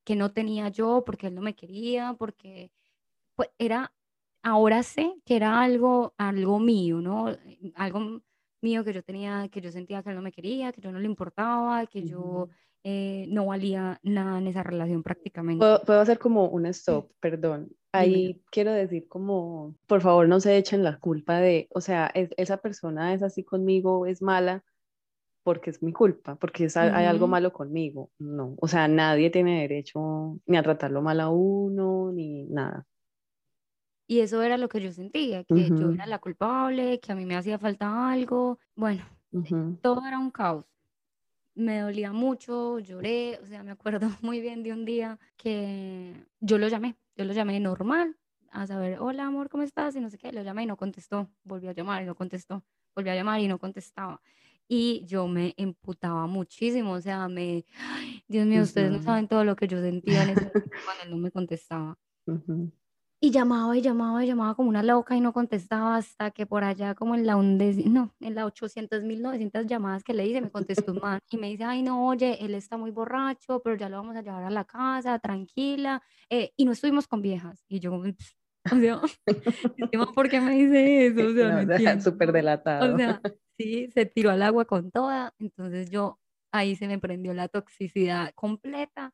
que 0.03 0.15
no 0.15 0.31
tenía 0.31 0.69
yo, 0.69 1.03
porque 1.05 1.27
él 1.27 1.35
no 1.35 1.41
me 1.41 1.55
quería, 1.55 2.15
porque 2.17 2.71
pues, 3.35 3.49
era, 3.57 3.93
ahora 4.43 4.83
sé 4.83 5.15
que 5.25 5.35
era 5.35 5.61
algo, 5.61 6.13
algo 6.17 6.59
mío, 6.59 7.01
¿no? 7.01 7.27
Algo 7.75 8.21
mío 8.61 8.83
que 8.83 8.93
yo 8.93 9.03
tenía, 9.03 9.49
que 9.49 9.61
yo 9.61 9.71
sentía 9.71 10.03
que 10.03 10.09
él 10.09 10.15
no 10.15 10.21
me 10.21 10.31
quería, 10.31 10.71
que 10.71 10.81
yo 10.81 10.91
no 10.91 10.99
le 10.99 11.05
importaba, 11.07 11.85
que 11.87 12.03
yo. 12.03 12.49
Eh, 12.83 13.25
no 13.29 13.45
valía 13.45 13.99
nada 14.03 14.37
en 14.39 14.47
esa 14.47 14.63
relación 14.63 15.03
prácticamente. 15.03 15.59
Puedo, 15.59 15.81
puedo 15.83 16.01
hacer 16.01 16.19
como 16.19 16.47
un 16.49 16.65
stop, 16.67 17.11
perdón. 17.19 17.69
Ahí 17.91 18.41
quiero 18.51 18.71
decir 18.73 19.07
como, 19.07 19.75
por 19.87 20.01
favor, 20.01 20.27
no 20.27 20.39
se 20.39 20.57
echen 20.57 20.83
la 20.83 20.97
culpa 20.99 21.37
de, 21.39 21.67
o 21.71 21.79
sea, 21.81 22.07
es- 22.13 22.31
esa 22.37 22.57
persona 22.57 23.13
es 23.13 23.21
así 23.23 23.43
conmigo, 23.43 24.05
es 24.07 24.21
mala 24.21 24.63
porque 25.43 25.69
es 25.69 25.83
mi 25.83 25.91
culpa, 25.93 26.35
porque 26.35 26.65
es, 26.65 26.77
a- 26.77 26.95
hay 26.97 27.05
algo 27.05 27.27
malo 27.27 27.53
conmigo. 27.53 28.09
No, 28.19 28.55
o 28.59 28.67
sea, 28.67 28.87
nadie 28.87 29.29
tiene 29.29 29.61
derecho 29.61 30.39
ni 30.45 30.57
a 30.57 30.63
tratarlo 30.63 31.01
mal 31.01 31.19
a 31.19 31.29
uno, 31.29 32.11
ni 32.13 32.43
nada. 32.45 32.85
Y 34.07 34.19
eso 34.19 34.41
era 34.41 34.57
lo 34.57 34.67
que 34.69 34.81
yo 34.81 34.91
sentía, 34.91 35.43
que 35.45 35.69
yo 35.79 35.91
era 35.91 36.05
la 36.05 36.19
culpable, 36.19 36.99
que 36.99 37.11
a 37.11 37.15
mí 37.15 37.25
me 37.25 37.35
hacía 37.37 37.57
falta 37.57 38.11
algo. 38.11 38.59
Bueno, 38.75 39.03
todo 39.81 40.05
era 40.05 40.19
un 40.19 40.31
caos. 40.31 40.65
Me 41.55 41.79
dolía 41.81 42.11
mucho, 42.11 42.79
lloré, 42.79 43.37
o 43.41 43.45
sea, 43.45 43.61
me 43.63 43.71
acuerdo 43.71 44.07
muy 44.21 44.41
bien 44.41 44.63
de 44.63 44.73
un 44.73 44.85
día 44.85 45.19
que 45.37 46.25
yo 46.39 46.57
lo 46.57 46.67
llamé, 46.67 46.95
yo 47.15 47.25
lo 47.25 47.33
llamé 47.33 47.59
normal, 47.59 48.17
a 48.51 48.65
saber, 48.65 48.97
hola 48.99 49.25
amor, 49.27 49.49
¿cómo 49.49 49.63
estás? 49.63 49.95
Y 49.95 49.99
no 49.99 50.09
sé 50.09 50.17
qué, 50.17 50.31
lo 50.31 50.41
llamé 50.41 50.63
y 50.63 50.65
no 50.65 50.77
contestó, 50.77 51.29
volví 51.43 51.67
a 51.67 51.73
llamar 51.73 52.01
y 52.03 52.05
no 52.07 52.15
contestó, 52.15 52.63
volví 52.95 53.09
a 53.11 53.15
llamar 53.15 53.39
y 53.39 53.47
no 53.47 53.59
contestaba. 53.59 54.19
Y 54.67 55.05
yo 55.05 55.27
me 55.27 55.53
emputaba 55.57 56.25
muchísimo, 56.27 56.93
o 56.93 57.01
sea, 57.01 57.27
me, 57.27 57.65
ay, 57.77 58.23
Dios 58.27 58.47
mío, 58.47 58.63
ustedes 58.63 58.91
no 58.91 58.99
saben 59.01 59.27
todo 59.27 59.43
lo 59.43 59.55
que 59.55 59.67
yo 59.67 59.79
sentía 59.81 60.23
en 60.23 60.29
ese 60.29 60.45
momento 60.45 60.75
cuando 60.83 61.03
él 61.03 61.11
no 61.11 61.17
me 61.17 61.31
contestaba. 61.31 61.97
ujú. 62.27 62.71
Y 63.23 63.31
llamaba 63.31 63.77
y 63.77 63.81
llamaba 63.81 64.21
y 64.21 64.27
llamaba 64.27 64.53
como 64.53 64.67
una 64.67 64.83
loca 64.83 65.15
y 65.15 65.21
no 65.21 65.31
contestaba 65.31 65.95
hasta 65.95 66.31
que 66.31 66.45
por 66.45 66.65
allá 66.65 66.93
como 66.93 67.15
en 67.15 67.25
la 67.25 67.37
undécima, 67.37 67.85
no, 67.89 68.13
en 68.19 68.35
la 68.35 68.45
800.900 68.45 69.65
llamadas 69.65 70.03
que 70.03 70.13
le 70.13 70.27
hice 70.27 70.41
me 70.41 70.51
contestó 70.51 70.91
un 70.91 70.99
man 70.99 71.19
y 71.31 71.37
me 71.37 71.47
dice, 71.47 71.63
ay 71.63 71.83
no, 71.83 72.05
oye, 72.05 72.43
él 72.43 72.53
está 72.53 72.75
muy 72.75 72.91
borracho, 72.91 73.61
pero 73.63 73.77
ya 73.77 73.87
lo 73.87 73.95
vamos 73.95 74.17
a 74.17 74.21
llevar 74.21 74.43
a 74.43 74.49
la 74.49 74.65
casa, 74.65 75.19
tranquila. 75.19 76.03
eh, 76.29 76.51
y 76.57 76.65
no 76.65 76.73
estuvimos 76.73 77.07
con 77.07 77.21
viejas. 77.21 77.63
Y 77.69 77.79
yo 77.79 77.93
o 78.65 78.77
sea, 78.81 78.99
¿por 80.13 80.29
qué 80.29 80.41
me 80.41 80.55
dice 80.55 81.05
eso? 81.07 81.25
O 81.25 81.33
sea, 81.33 81.63
no 81.63 81.77
No, 81.79 81.97
o 81.97 82.01
súper 82.01 82.27
O 82.29 82.33
delatado. 82.33 82.97
sea, 82.97 83.21
sí, 83.57 83.89
se 83.93 84.05
tiró 84.05 84.31
al 84.31 84.41
agua 84.43 84.65
con 84.65 84.91
toda. 84.91 85.33
Entonces 85.39 85.89
yo, 85.89 86.19
ahí 86.51 86.75
se 86.75 86.89
me 86.89 86.99
prendió 86.99 87.33
la 87.33 87.47
toxicidad 87.47 88.33
completa 88.35 89.13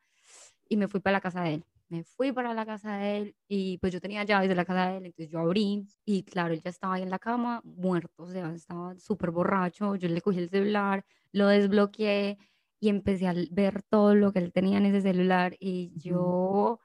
y 0.68 0.78
me 0.78 0.88
fui 0.88 1.00
para 1.00 1.18
la 1.18 1.22
casa 1.22 1.44
de 1.44 1.54
él. 1.54 1.63
Me 1.89 2.03
fui 2.03 2.31
para 2.31 2.53
la 2.53 2.67
casa 2.67 2.98
de 2.98 3.17
él 3.17 3.36
y 3.48 3.79
pues 3.79 3.91
yo 3.91 4.00
tenía 4.00 4.24
llaves 4.24 4.48
de 4.48 4.53
la 4.53 4.63
casa 4.63 4.91
de 4.91 4.98
él, 4.98 5.05
entonces 5.08 5.31
yo 5.31 5.39
abrí 5.39 5.88
y 6.05 6.22
claro, 6.24 6.53
él 6.53 6.62
ya 6.63 6.69
estaba 6.69 6.93
ahí 6.93 7.01
en 7.01 7.10
la 7.10 7.17
cama, 7.17 7.62
muerto, 7.63 8.24
o 8.24 8.29
sea, 8.29 8.53
estaba 8.53 8.96
súper 9.00 9.31
borracho. 9.31 9.96
Yo 9.96 10.08
le 10.08 10.22
cogí 10.22 10.38
el 10.38 10.50
celular, 10.50 11.03
lo 11.31 11.48
desbloqueé 11.48 12.38
y 12.79 12.89
empecé 12.89 13.27
a 13.27 13.34
ver 13.51 13.81
todo 13.89 14.13
lo 14.13 14.31
que 14.31 14.38
él 14.38 14.53
tenía 14.53 14.77
en 14.77 14.86
ese 14.86 15.01
celular 15.01 15.55
y 15.60 15.91
yo 15.98 16.79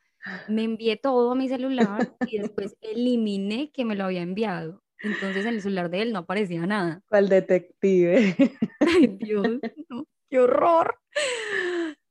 me 0.48 0.64
envié 0.64 0.96
todo 0.96 1.32
a 1.32 1.34
mi 1.34 1.48
celular 1.48 2.10
y 2.20 2.38
después 2.38 2.74
eliminé 2.80 3.70
que 3.72 3.84
me 3.84 3.96
lo 3.96 4.04
había 4.04 4.22
enviado. 4.22 4.82
Entonces 5.02 5.44
en 5.44 5.54
el 5.54 5.60
celular 5.60 5.90
de 5.90 6.00
él 6.00 6.12
no 6.14 6.20
aparecía 6.20 6.66
nada. 6.66 7.02
¿Cuál 7.10 7.28
detective? 7.28 8.34
Ay, 8.80 9.06
Dios, 9.18 9.60
no, 9.90 10.06
qué 10.30 10.40
horror. 10.40 10.98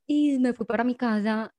Y 0.06 0.38
me 0.38 0.54
fui 0.54 0.68
para 0.68 0.84
mi 0.84 0.94
casa 0.94 1.52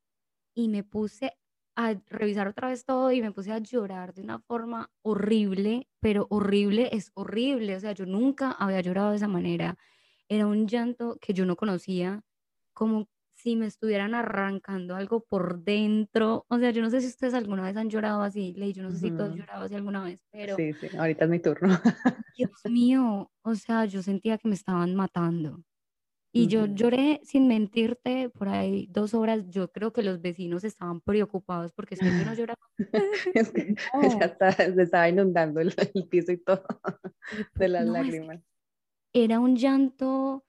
y 0.55 0.69
me 0.69 0.85
puse 0.85 1.33
a 1.77 1.95
revisar 2.09 2.49
otra 2.49 2.69
vez 2.69 2.85
todo 2.85 3.11
y 3.13 3.21
me 3.23 3.33
puse 3.33 3.53
a 3.53 3.59
llorar 3.59 4.15
de 4.15 4.23
una 4.23 4.39
forma 4.41 4.93
horrible, 5.03 5.89
pero 6.01 6.27
horrible 6.31 6.91
es 6.93 7.11
horrible. 7.15 7.77
O 7.77 7.81
sea, 7.81 7.93
yo 7.93 8.07
nunca 8.07 8.53
había 8.53 8.81
llorado 8.81 9.11
de 9.11 9.17
esa 9.17 9.29
manera. 9.29 9.77
Era 10.29 10.47
un 10.47 10.67
llanto 10.69 11.19
que 11.21 11.35
yo 11.35 11.45
no 11.47 11.57
conocía, 11.57 12.23
como 12.75 13.09
si 13.35 13.57
me 13.57 13.67
estuvieran 13.67 14.15
arrancando 14.15 14.95
algo 14.97 15.25
por 15.25 15.65
dentro. 15.65 16.47
O 16.49 16.59
sea, 16.59 16.71
yo 16.71 16.83
no 16.83 16.91
sé 16.91 17.01
si 17.01 17.09
ustedes 17.09 17.35
alguna 17.35 17.65
vez 17.65 17.77
han 17.77 17.91
llorado 17.91 18.23
así, 18.23 18.55
Ley, 18.55 18.73
yo 18.73 18.83
no 18.85 18.91
sé 18.93 18.99
si 18.99 19.11
tú 19.13 19.23
has 19.25 19.33
Ujú. 19.33 19.35
llorado 19.35 19.65
así 19.65 19.75
alguna 19.75 20.05
vez, 20.05 20.25
pero 20.31 20.63
Sí, 20.63 20.75
sí, 20.75 20.89
ahorita 20.97 21.25
es 21.25 21.31
mi 21.31 21.41
turno. 21.41 21.69
Dios 22.37 22.51
mío, 22.67 23.31
o 23.43 23.55
sea, 23.55 23.85
yo 23.87 24.03
sentía 24.03 24.39
que 24.39 24.49
me 24.49 24.55
estaban 24.55 24.95
matando. 24.95 25.65
Y 26.37 26.49
yo 26.49 26.67
lloré, 26.67 27.21
sin 27.25 27.49
mentirte, 27.49 28.29
por 28.31 28.49
ahí 28.49 28.89
dos 28.91 29.15
horas. 29.15 29.45
Yo 29.51 29.71
creo 29.73 29.93
que 29.93 30.03
los 30.03 30.21
vecinos 30.21 30.65
estaban 30.65 31.01
preocupados 31.01 31.73
porque 31.73 31.97
lloraba. 32.37 32.61
Es 33.35 33.53
que 33.53 33.75
ya 34.19 34.27
No, 34.27 34.27
está, 34.27 34.53
se 34.53 34.83
estaba 34.83 35.09
inundando 35.09 35.61
el, 35.61 35.75
el 35.95 36.09
piso 36.09 36.33
y 36.33 36.39
todo 36.39 36.65
de 37.59 37.69
pu- 37.69 37.69
las 37.69 37.87
no, 37.87 37.93
lágrimas. 37.93 38.41
era 39.13 39.41
un 39.41 39.57
llanto, 39.57 40.45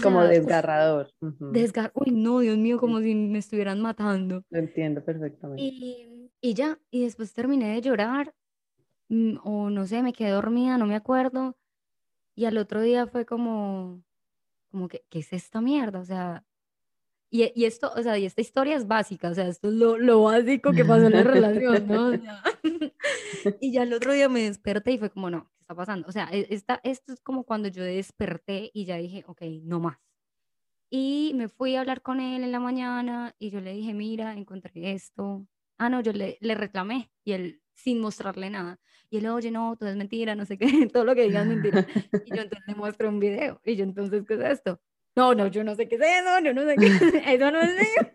Como 0.00 0.22
sea, 0.22 0.28
desgarrador. 0.28 1.10
Desgar, 1.48 1.92
uy, 1.94 2.12
no, 2.12 2.40
Dios 2.40 2.56
mío, 2.58 2.78
como 2.78 3.00
si 3.00 3.14
me 3.14 3.38
estuvieran 3.38 3.80
matando. 3.82 4.44
lo 4.50 4.58
entiendo 4.58 5.04
perfectamente. 5.04 5.72
Y, 5.72 6.32
y 6.40 6.54
ya, 6.54 6.80
y 6.90 7.04
después 7.04 7.32
terminé 7.32 7.74
de 7.74 7.80
llorar, 7.82 8.34
mm, 9.10 9.38
o 9.44 9.70
no 9.70 9.86
sé, 9.86 10.02
me 10.04 10.14
quedé 10.14 10.30
dormida, 10.30 10.78
no 10.78 10.86
me 10.86 10.96
acuerdo. 10.96 11.58
Y 12.36 12.46
al 12.46 12.58
otro 12.58 12.82
día 12.82 13.08
fue 13.08 13.26
como, 13.26 14.04
como 14.76 14.88
que, 14.88 15.04
¿qué 15.10 15.20
es 15.20 15.32
esta 15.32 15.62
mierda? 15.62 16.00
O 16.00 16.04
sea, 16.04 16.44
Y, 17.30 17.50
y 17.60 17.64
esto, 17.66 17.92
o 17.96 18.02
sea, 18.02 18.18
y 18.18 18.26
esta 18.26 18.40
historia 18.42 18.76
es 18.76 18.86
básica, 18.86 19.30
o 19.30 19.34
sea, 19.34 19.48
esto 19.48 19.68
es 19.68 19.74
lo, 19.74 19.98
lo 19.98 20.22
básico 20.24 20.74
que 20.74 20.84
pasó 20.84 21.06
en 21.06 21.14
la 21.14 21.24
relación, 21.24 21.88
¿no? 21.88 22.08
O 22.08 22.16
sea, 22.18 22.42
y 23.60 23.72
ya 23.72 23.82
el 23.84 23.92
otro 23.94 24.12
día 24.12 24.28
me 24.28 24.42
desperté 24.42 24.92
y 24.92 24.98
fue 24.98 25.10
como, 25.10 25.30
no, 25.30 25.50
¿qué 25.56 25.62
está 25.62 25.74
pasando? 25.74 26.08
O 26.08 26.12
sea, 26.12 26.28
e- 26.32 26.46
esta, 26.50 26.80
esto 26.84 27.12
es 27.14 27.20
como 27.22 27.44
cuando 27.44 27.68
yo 27.68 27.82
desperté 27.84 28.70
y 28.74 28.84
ya 28.86 28.96
dije, 28.98 29.24
ok, 29.26 29.42
no 29.64 29.80
más. 29.80 29.98
Y 30.90 31.32
me 31.34 31.48
fui 31.48 31.76
a 31.76 31.80
hablar 31.80 32.02
con 32.02 32.20
él 32.20 32.44
en 32.44 32.52
la 32.52 32.60
mañana 32.60 33.34
y 33.38 33.50
yo 33.50 33.60
le 33.60 33.72
dije, 33.74 33.94
mira, 33.94 34.34
encontré 34.34 34.92
esto. 34.92 35.46
Ah, 35.78 35.88
no, 35.90 36.00
yo 36.00 36.12
le, 36.12 36.38
le 36.40 36.54
reclamé 36.54 37.10
y 37.24 37.32
él 37.32 37.62
sin 37.76 38.00
mostrarle 38.00 38.50
nada. 38.50 38.80
Y 39.08 39.18
él, 39.18 39.28
oye, 39.28 39.52
no, 39.52 39.76
todo 39.78 39.88
es 39.88 39.94
mentira, 39.96 40.34
no 40.34 40.44
sé 40.44 40.58
qué, 40.58 40.66
todo 40.92 41.04
lo 41.04 41.14
que 41.14 41.22
digas 41.22 41.42
es 41.42 41.48
mentira. 41.48 41.86
Y 42.26 42.34
yo 42.34 42.42
entonces 42.42 42.66
le 42.66 42.74
muestro 42.74 43.08
un 43.08 43.20
video. 43.20 43.60
Y 43.64 43.76
yo, 43.76 43.84
entonces, 43.84 44.24
¿qué 44.26 44.34
es 44.34 44.40
esto? 44.40 44.80
No, 45.14 45.34
no, 45.34 45.46
yo 45.46 45.62
no 45.64 45.74
sé 45.76 45.86
qué 45.88 45.94
es 45.94 46.00
eso, 46.02 46.40
yo 46.44 46.52
no 46.52 46.64
sé 46.66 46.76
qué 46.76 46.86
es 46.86 47.00
eso, 47.40 47.50
no 47.52 47.60
es 47.62 47.74
mío. 47.74 48.12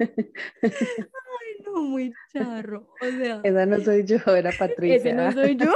Ay, 0.00 1.64
no, 1.64 1.82
muy 1.82 2.12
charro. 2.32 2.88
O 3.00 3.06
sea, 3.06 3.40
Esa 3.42 3.66
no 3.66 3.80
soy 3.80 4.04
yo, 4.04 4.16
era 4.34 4.50
ese 4.50 4.58
Patricia. 4.58 5.14
no 5.14 5.32
soy 5.32 5.56
yo. 5.56 5.72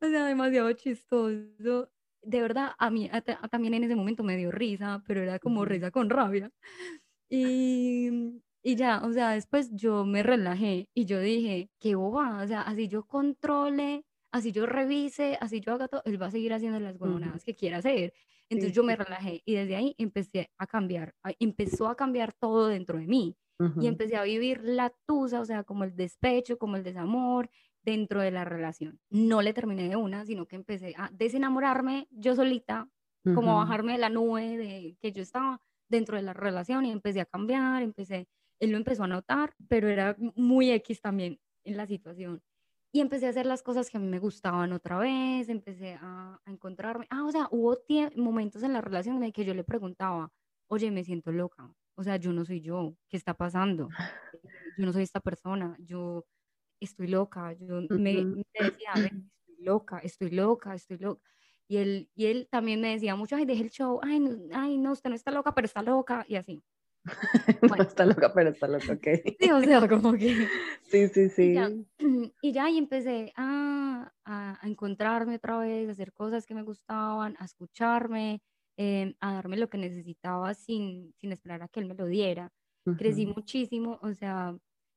O 0.00 0.06
sea, 0.08 0.26
demasiado 0.26 0.72
chistoso. 0.72 1.90
De 2.22 2.40
verdad, 2.40 2.72
a 2.78 2.90
mí 2.90 3.08
a- 3.12 3.18
a- 3.42 3.48
también 3.48 3.74
en 3.74 3.84
ese 3.84 3.94
momento 3.96 4.22
me 4.22 4.36
dio 4.36 4.50
risa, 4.50 5.02
pero 5.06 5.22
era 5.22 5.38
como 5.38 5.64
risa 5.64 5.90
con 5.90 6.10
rabia. 6.10 6.50
Y, 7.28 8.40
y 8.66 8.76
ya, 8.76 9.02
o 9.04 9.12
sea, 9.12 9.30
después 9.30 9.70
yo 9.74 10.06
me 10.06 10.22
relajé 10.22 10.88
y 10.94 11.04
yo 11.04 11.20
dije, 11.20 11.70
qué 11.78 11.94
boba, 11.94 12.42
o 12.42 12.46
sea, 12.46 12.62
así 12.62 12.88
yo 12.88 13.06
controle, 13.06 14.06
así 14.32 14.52
yo 14.52 14.64
revise, 14.64 15.36
así 15.40 15.60
yo 15.60 15.74
haga 15.74 15.86
todo, 15.86 16.02
él 16.06 16.20
va 16.20 16.26
a 16.26 16.30
seguir 16.30 16.54
haciendo 16.54 16.80
las 16.80 16.98
huevonadas 16.98 17.44
que 17.44 17.54
quiera 17.54 17.78
hacer. 17.78 18.14
Entonces 18.48 18.74
yo 18.74 18.82
me 18.82 18.96
relajé 18.96 19.42
y 19.44 19.54
desde 19.54 19.76
ahí 19.76 19.94
empecé 19.98 20.50
a 20.58 20.66
cambiar, 20.66 21.14
empezó 21.38 21.88
a 21.88 21.96
cambiar 21.96 22.32
todo 22.32 22.68
dentro 22.68 22.98
de 22.98 23.06
mí 23.06 23.36
y 23.80 23.86
empecé 23.86 24.16
a 24.16 24.22
vivir 24.24 24.62
la 24.64 24.92
tusa, 25.06 25.40
o 25.40 25.44
sea, 25.44 25.62
como 25.64 25.84
el 25.84 25.94
despecho, 25.94 26.58
como 26.58 26.76
el 26.76 26.84
desamor 26.84 27.50
dentro 27.82 28.22
de 28.22 28.30
la 28.30 28.44
relación. 28.44 28.98
No 29.10 29.42
le 29.42 29.52
terminé 29.52 29.90
de 29.90 29.96
una, 29.96 30.24
sino 30.24 30.46
que 30.46 30.56
empecé 30.56 30.94
a 30.96 31.10
desenamorarme 31.12 32.08
yo 32.10 32.34
solita, 32.34 32.88
como 33.34 33.52
a 33.52 33.64
bajarme 33.64 33.92
de 33.92 33.98
la 33.98 34.08
nube 34.08 34.56
de 34.56 34.96
que 35.00 35.12
yo 35.12 35.22
estaba 35.22 35.60
dentro 35.88 36.16
de 36.16 36.22
la 36.22 36.32
relación 36.32 36.86
y 36.86 36.90
empecé 36.90 37.20
a 37.20 37.26
cambiar, 37.26 37.82
empecé, 37.82 38.26
él 38.60 38.70
lo 38.70 38.76
empezó 38.76 39.04
a 39.04 39.08
notar, 39.08 39.54
pero 39.68 39.88
era 39.88 40.16
muy 40.34 40.70
X 40.70 41.00
también 41.00 41.38
en 41.64 41.76
la 41.76 41.86
situación. 41.86 42.42
Y 42.92 43.00
empecé 43.00 43.26
a 43.26 43.30
hacer 43.30 43.46
las 43.46 43.62
cosas 43.62 43.90
que 43.90 43.96
a 43.96 44.00
mí 44.00 44.06
me 44.06 44.20
gustaban 44.20 44.72
otra 44.72 44.98
vez, 44.98 45.48
empecé 45.48 45.98
a, 46.00 46.40
a 46.44 46.50
encontrarme. 46.50 47.06
Ah, 47.10 47.24
o 47.24 47.32
sea, 47.32 47.48
hubo 47.50 47.76
momentos 48.16 48.62
en 48.62 48.72
la 48.72 48.80
relación 48.80 49.22
en 49.22 49.32
que 49.32 49.44
yo 49.44 49.52
le 49.52 49.64
preguntaba, 49.64 50.30
oye, 50.68 50.90
me 50.90 51.04
siento 51.04 51.32
loca, 51.32 51.72
o 51.96 52.02
sea, 52.02 52.16
yo 52.16 52.32
no 52.32 52.44
soy 52.44 52.60
yo, 52.60 52.96
¿qué 53.08 53.16
está 53.16 53.34
pasando? 53.34 53.88
Yo 54.76 54.86
no 54.86 54.92
soy 54.92 55.04
esta 55.04 55.20
persona, 55.20 55.76
yo 55.78 56.26
estoy 56.80 57.06
loca, 57.06 57.52
yo 57.52 57.82
me, 57.90 58.24
decía, 58.58 58.90
estoy 58.96 59.56
loca, 59.60 59.98
estoy 59.98 60.30
loca, 60.30 60.74
estoy 60.74 60.98
loca. 60.98 61.22
Y 61.68 61.76
él, 61.76 62.10
y 62.16 62.26
él 62.26 62.48
también 62.50 62.80
me 62.80 62.88
decía 62.92 63.14
mucho, 63.14 63.36
ay, 63.36 63.44
deje 63.46 63.62
el 63.62 63.70
show, 63.70 64.00
ay 64.02 64.18
no, 64.18 64.36
ay, 64.52 64.76
no, 64.78 64.90
usted 64.90 65.10
no 65.10 65.16
está 65.16 65.30
loca, 65.30 65.54
pero 65.54 65.66
está 65.66 65.80
loca, 65.82 66.24
y 66.28 66.34
así. 66.34 66.62
no 67.78 67.82
está 67.82 68.06
loca, 68.06 68.32
pero 68.32 68.50
está 68.50 68.66
loca, 68.66 68.92
ok. 68.92 69.06
Sí, 69.38 69.50
o 69.50 69.60
sea, 69.60 69.86
como 69.88 70.12
que... 70.14 70.48
Sí, 70.82 71.08
sí, 71.12 71.28
sí. 71.28 71.42
Y 71.50 71.54
ya, 71.54 71.70
y, 72.42 72.52
ya, 72.52 72.70
y 72.70 72.78
empecé 72.78 73.32
a, 73.36 74.12
a, 74.24 74.58
a, 74.60 74.68
encontrarme 74.68 75.36
otra 75.36 75.58
vez, 75.58 75.88
a 75.88 75.92
hacer 75.92 76.12
cosas 76.12 76.46
que 76.46 76.54
me 76.54 76.62
gustaban, 76.62 77.36
a 77.38 77.44
escucharme, 77.44 78.40
eh, 78.76 79.14
a 79.20 79.34
darme 79.34 79.56
lo 79.56 79.68
que 79.68 79.78
necesitaba 79.78 80.54
sin, 80.54 81.12
sin 81.20 81.32
esperar 81.32 81.62
a 81.62 81.68
que 81.68 81.80
él 81.80 81.86
me 81.86 81.94
lo 81.94 82.06
diera. 82.06 82.50
Crecí 82.98 83.24
muchísimo, 83.24 83.98
o 84.02 84.12
sea, 84.12 84.54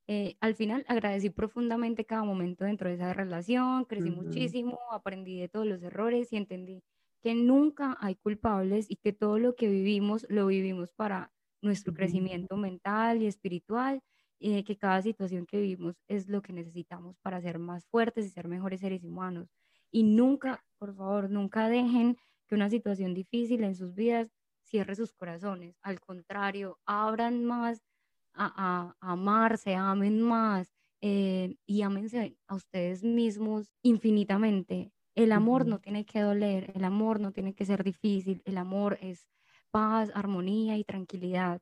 eh, 0.07 0.35
al 0.41 0.55
final 0.55 0.83
agradecí 0.89 1.29
profundamente 1.29 2.05
cada 2.05 2.25
momento 2.25 2.65
dentro 2.65 2.89
de 2.89 2.95
esa 2.95 3.13
relación, 3.13 3.85
crecí 3.85 4.09
muchísimo, 4.09 4.77
aprendí 4.91 5.39
de 5.39 5.47
todos 5.47 5.65
los 5.65 5.81
errores 5.81 6.33
y 6.33 6.35
entendí 6.35 6.83
que 7.21 7.33
nunca 7.33 7.97
hay 8.01 8.15
culpables 8.15 8.89
y 8.89 8.97
que 8.97 9.13
todo 9.13 9.39
lo 9.39 9.55
que 9.55 9.69
vivimos 9.69 10.25
lo 10.29 10.47
vivimos 10.47 10.91
para 10.91 11.31
nuestro 11.61 11.93
crecimiento 11.93 12.57
mental 12.57 13.21
y 13.21 13.27
espiritual 13.27 14.01
y 14.39 14.63
que 14.63 14.77
cada 14.77 15.01
situación 15.01 15.45
que 15.45 15.59
vivimos 15.59 15.95
es 16.07 16.27
lo 16.27 16.41
que 16.41 16.53
necesitamos 16.53 17.17
para 17.21 17.41
ser 17.41 17.59
más 17.59 17.85
fuertes 17.87 18.25
y 18.25 18.29
ser 18.29 18.47
mejores 18.47 18.81
seres 18.81 19.03
humanos. 19.03 19.49
Y 19.91 20.03
nunca, 20.03 20.63
por 20.77 20.95
favor, 20.95 21.29
nunca 21.29 21.69
dejen 21.69 22.17
que 22.47 22.55
una 22.55 22.69
situación 22.69 23.13
difícil 23.13 23.63
en 23.63 23.75
sus 23.75 23.95
vidas 23.95 24.29
cierre 24.63 24.95
sus 24.95 25.13
corazones. 25.13 25.75
Al 25.81 25.99
contrario, 25.99 26.77
abran 26.85 27.45
más 27.45 27.81
a, 28.33 28.95
amarse, 28.99 29.75
amen 29.75 30.21
más 30.21 30.71
eh, 31.01 31.55
y 31.65 31.81
ámense 31.81 32.37
a 32.47 32.55
ustedes 32.55 33.03
mismos 33.03 33.71
infinitamente. 33.81 34.91
El 35.15 35.31
amor 35.31 35.65
no 35.65 35.79
tiene 35.79 36.05
que 36.05 36.21
doler, 36.21 36.71
el 36.75 36.83
amor 36.83 37.19
no 37.19 37.31
tiene 37.31 37.55
que 37.55 37.65
ser 37.65 37.83
difícil, 37.83 38.43
el 38.45 38.57
amor 38.57 38.99
es 39.01 39.27
paz, 39.77 40.11
armonía 40.15 40.75
y 40.75 40.83
tranquilidad. 40.83 41.61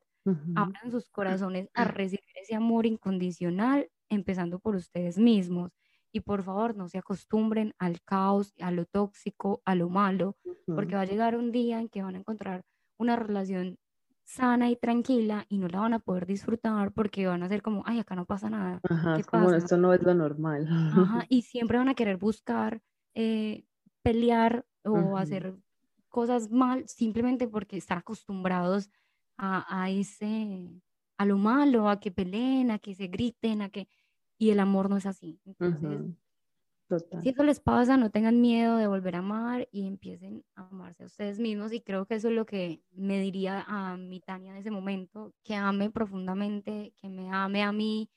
Abran 0.54 0.90
sus 0.90 1.10
corazones 1.10 1.68
a 1.74 1.84
recibir 2.00 2.24
ese 2.42 2.54
amor 2.54 2.86
incondicional, 2.86 3.90
empezando 4.08 4.58
por 4.58 4.74
ustedes 4.74 5.18
mismos 5.18 5.70
y 6.12 6.20
por 6.20 6.42
favor 6.42 6.74
no 6.74 6.88
se 6.88 6.96
acostumbren 6.96 7.74
al 7.78 8.00
caos, 8.00 8.54
a 8.58 8.70
lo 8.70 8.86
tóxico, 8.86 9.60
a 9.66 9.74
lo 9.74 9.90
malo, 9.90 10.38
porque 10.64 10.94
va 10.94 11.02
a 11.02 11.04
llegar 11.04 11.36
un 11.36 11.52
día 11.52 11.78
en 11.78 11.90
que 11.90 12.02
van 12.02 12.14
a 12.14 12.18
encontrar 12.20 12.62
una 12.96 13.16
relación 13.16 13.76
sana 14.24 14.70
y 14.70 14.76
tranquila 14.76 15.44
y 15.50 15.58
no 15.58 15.68
la 15.68 15.80
van 15.80 15.92
a 15.92 15.98
poder 15.98 16.24
disfrutar 16.24 16.92
porque 16.92 17.26
van 17.26 17.42
a 17.42 17.48
ser 17.48 17.60
como, 17.60 17.82
ay, 17.84 17.98
acá 17.98 18.14
no 18.14 18.24
pasa 18.24 18.48
nada. 18.48 18.80
Ajá, 18.88 19.18
como 19.30 19.52
esto 19.52 19.76
no 19.76 19.92
es 19.92 20.02
lo 20.02 20.14
normal. 20.14 20.66
Ajá, 20.70 21.26
y 21.28 21.42
siempre 21.42 21.76
van 21.76 21.90
a 21.90 21.94
querer 21.94 22.16
buscar 22.16 22.80
eh, 23.14 23.66
pelear 24.02 24.64
o 24.84 25.18
hacer 25.18 25.54
cosas 26.16 26.50
mal 26.50 26.88
simplemente 26.88 27.46
porque 27.46 27.76
están 27.76 27.98
acostumbrados 27.98 28.90
a, 29.36 29.66
a 29.68 29.90
ese, 29.90 30.80
a 31.18 31.26
lo 31.26 31.36
malo, 31.36 31.90
a 31.90 32.00
que 32.00 32.10
peleen, 32.10 32.70
a 32.70 32.78
que 32.78 32.94
se 32.94 33.08
griten, 33.08 33.60
a 33.60 33.68
que 33.68 33.88
y 34.38 34.50
el 34.50 34.60
amor 34.60 34.88
no 34.88 34.96
es 34.96 35.04
así. 35.06 35.40
Entonces, 35.44 36.06
si 37.22 37.30
eso 37.30 37.42
les 37.42 37.60
pasa, 37.60 37.96
no 37.98 38.10
tengan 38.10 38.40
miedo 38.40 38.76
de 38.76 38.86
volver 38.86 39.16
a 39.16 39.18
amar 39.18 39.68
y 39.72 39.86
empiecen 39.86 40.44
a 40.54 40.68
amarse 40.68 41.02
a 41.02 41.06
ustedes 41.06 41.38
mismos. 41.38 41.72
Y 41.72 41.80
creo 41.82 42.06
que 42.06 42.14
eso 42.14 42.28
es 42.28 42.34
lo 42.34 42.46
que 42.46 42.82
me 42.92 43.20
diría 43.20 43.64
a 43.66 43.96
mi 43.96 44.20
Tania 44.20 44.52
en 44.52 44.58
ese 44.58 44.70
momento, 44.70 45.34
que 45.42 45.54
ame 45.54 45.90
profundamente, 45.90 46.94
que 46.96 47.08
me 47.10 47.30
ame 47.30 47.62
a 47.62 47.72
mí. 47.72 48.08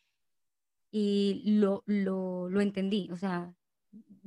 Y 0.92 1.44
lo, 1.60 1.84
lo, 1.86 2.50
lo 2.50 2.62
entendí, 2.62 3.10
o 3.12 3.18
sea, 3.18 3.54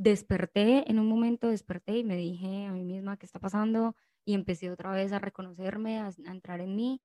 desperté 0.02 0.90
en 0.90 0.98
un 0.98 1.06
momento, 1.06 1.48
desperté 1.48 1.98
y 1.98 2.04
me 2.04 2.16
dije 2.16 2.66
a 2.66 2.72
mí 2.72 2.84
misma 2.84 3.16
qué 3.16 3.26
está 3.26 3.38
pasando 3.38 3.94
y 4.24 4.34
empecé 4.34 4.70
otra 4.70 4.90
vez 4.92 5.12
a 5.12 5.18
reconocerme, 5.18 5.98
a, 5.98 6.08
a 6.08 6.30
entrar 6.30 6.60
en 6.60 6.74
mí. 6.74 7.00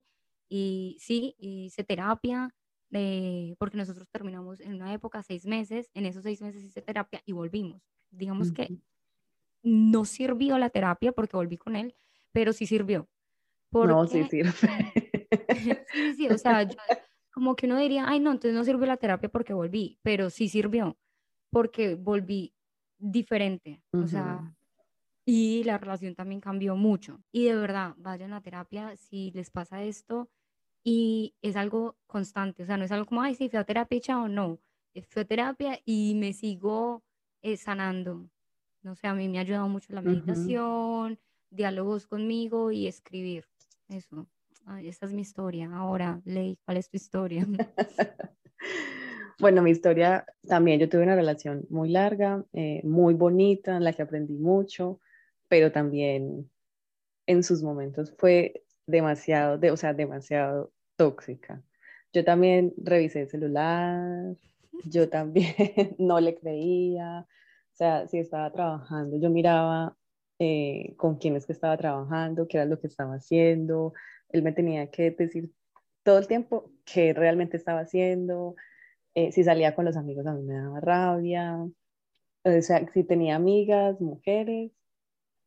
Y 0.50 0.98
sí, 1.00 1.36
hice 1.38 1.84
terapia, 1.84 2.56
eh, 2.92 3.56
porque 3.60 3.78
nosotros 3.78 4.08
terminamos 4.10 4.60
en 4.62 4.76
una 4.76 4.94
época 4.94 5.22
seis 5.22 5.46
meses, 5.46 5.92
en 5.94 6.06
esos 6.06 6.24
seis 6.24 6.42
meses 6.42 6.64
hice 6.64 6.82
terapia 6.82 7.22
y 7.26 7.34
volvimos. 7.34 7.82
Digamos 8.10 8.52
que 8.52 8.80
no 9.62 10.06
sirvió 10.06 10.58
la 10.58 10.70
terapia 10.70 11.12
porque 11.12 11.38
volví 11.38 11.58
con 11.58 11.76
él, 11.76 11.94
pero 12.32 12.54
sí 12.54 12.66
sirvió. 12.66 13.08
No, 13.72 14.08
sí 14.08 14.24
sirve. 14.24 14.52
sí, 15.94 16.16
sí, 16.16 16.28
o 16.30 16.38
sea, 16.38 16.68
como 17.32 17.56
que 17.56 17.68
uno 17.68 17.78
diría, 17.78 18.06
ay, 18.08 18.20
no, 18.20 18.32
entonces 18.32 18.54
no 18.54 18.64
sirvió 18.64 18.88
la 18.88 18.98
terapia 18.98 19.30
porque 19.30 19.54
volví, 19.54 20.00
pero 20.02 20.30
sí 20.30 20.48
sirvió 20.48 20.98
porque 21.50 21.96
volví 21.96 22.54
diferente, 22.98 23.82
o 23.92 24.08
sea, 24.08 24.54
y 25.26 25.64
la 25.66 25.78
relación 25.78 26.16
también 26.16 26.42
cambió 26.42 26.76
mucho. 26.76 27.22
Y 27.32 27.46
de 27.46 27.56
verdad, 27.56 27.96
vayan 27.98 28.34
a 28.34 28.42
terapia 28.42 28.96
si 28.96 29.32
les 29.32 29.50
pasa 29.50 29.84
esto 29.84 30.30
y 30.84 31.36
es 31.42 31.56
algo 31.56 31.98
constante, 32.08 32.64
o 32.64 32.66
sea, 32.66 32.78
no 32.78 32.86
es 32.86 32.92
algo 32.92 33.06
como, 33.06 33.22
ay, 33.22 33.36
sí, 33.36 33.50
fui 33.50 33.60
a 33.60 33.66
terapia 33.66 34.20
o 34.20 34.28
no, 34.28 34.60
fui 35.10 35.22
a 35.22 35.26
terapia 35.26 35.80
y 35.86 36.16
me 36.16 36.34
sigo 36.34 37.04
eh, 37.42 37.58
sanando. 37.58 38.30
No 38.84 38.96
sé, 38.96 39.08
a 39.08 39.14
mí 39.14 39.28
me 39.28 39.38
ha 39.38 39.42
ayudado 39.42 39.68
mucho 39.68 39.92
la 39.94 40.02
meditación, 40.02 41.20
diálogos 41.50 42.08
conmigo 42.08 42.72
y 42.72 42.88
escribir. 42.88 43.46
Eso, 43.90 44.28
esa 44.82 45.06
es 45.06 45.14
mi 45.14 45.22
historia. 45.22 45.70
Ahora, 45.74 46.22
Ley, 46.24 46.58
¿cuál 46.64 46.78
es 46.78 46.90
tu 46.90 46.96
historia? 46.96 47.46
bueno, 49.40 49.62
mi 49.62 49.72
historia 49.72 50.26
también, 50.48 50.80
yo 50.80 50.90
tuve 50.90 51.04
una 51.04 51.16
relación 51.16 51.66
muy 51.70 51.90
larga, 51.90 52.44
eh, 52.54 52.82
muy 52.84 53.14
bonita, 53.14 53.78
en 53.78 53.84
la 53.84 53.94
que 53.94 54.02
aprendí 54.02 54.38
mucho, 54.38 55.00
pero 55.48 55.72
también 55.72 56.50
en 57.28 57.44
sus 57.44 57.62
momentos 57.62 58.14
fue 58.18 58.64
demasiado, 58.88 59.58
de, 59.58 59.72
o 59.72 59.78
sea, 59.78 59.94
demasiado 59.94 60.72
tóxica. 60.96 61.62
Yo 62.14 62.24
también 62.26 62.74
revisé 62.78 63.22
el 63.22 63.30
celular, 63.30 64.36
yo 64.86 65.10
también 65.10 65.54
no 66.00 66.20
le 66.20 66.36
creía, 66.36 67.22
o 67.22 67.76
sea, 67.76 68.08
si 68.08 68.18
estaba 68.20 68.52
trabajando, 68.52 69.18
yo 69.18 69.30
miraba 69.30 69.96
eh, 70.40 70.96
con 70.98 71.18
quién 71.18 71.36
es 71.36 71.46
que 71.46 71.54
estaba 71.54 71.78
trabajando, 71.78 72.48
qué 72.48 72.58
era 72.58 72.66
lo 72.66 72.80
que 72.80 72.88
estaba 72.88 73.16
haciendo, 73.16 73.94
él 74.30 74.42
me 74.42 74.52
tenía 74.52 74.90
que 74.90 75.12
decir 75.12 75.52
todo 76.04 76.18
el 76.18 76.28
tiempo 76.28 76.72
qué 76.86 77.14
realmente 77.14 77.58
estaba 77.58 77.82
haciendo, 77.82 78.56
eh, 79.18 79.32
si 79.32 79.44
salía 79.44 79.74
con 79.74 79.84
los 79.84 79.98
amigos 79.98 80.28
a 80.28 80.34
mí 80.34 80.44
me 80.44 80.54
daba 80.54 80.80
rabia, 80.80 81.58
o 82.44 82.62
sea, 82.62 82.88
si 82.94 83.04
tenía 83.04 83.36
amigas, 83.36 84.00
mujeres, 84.00 84.72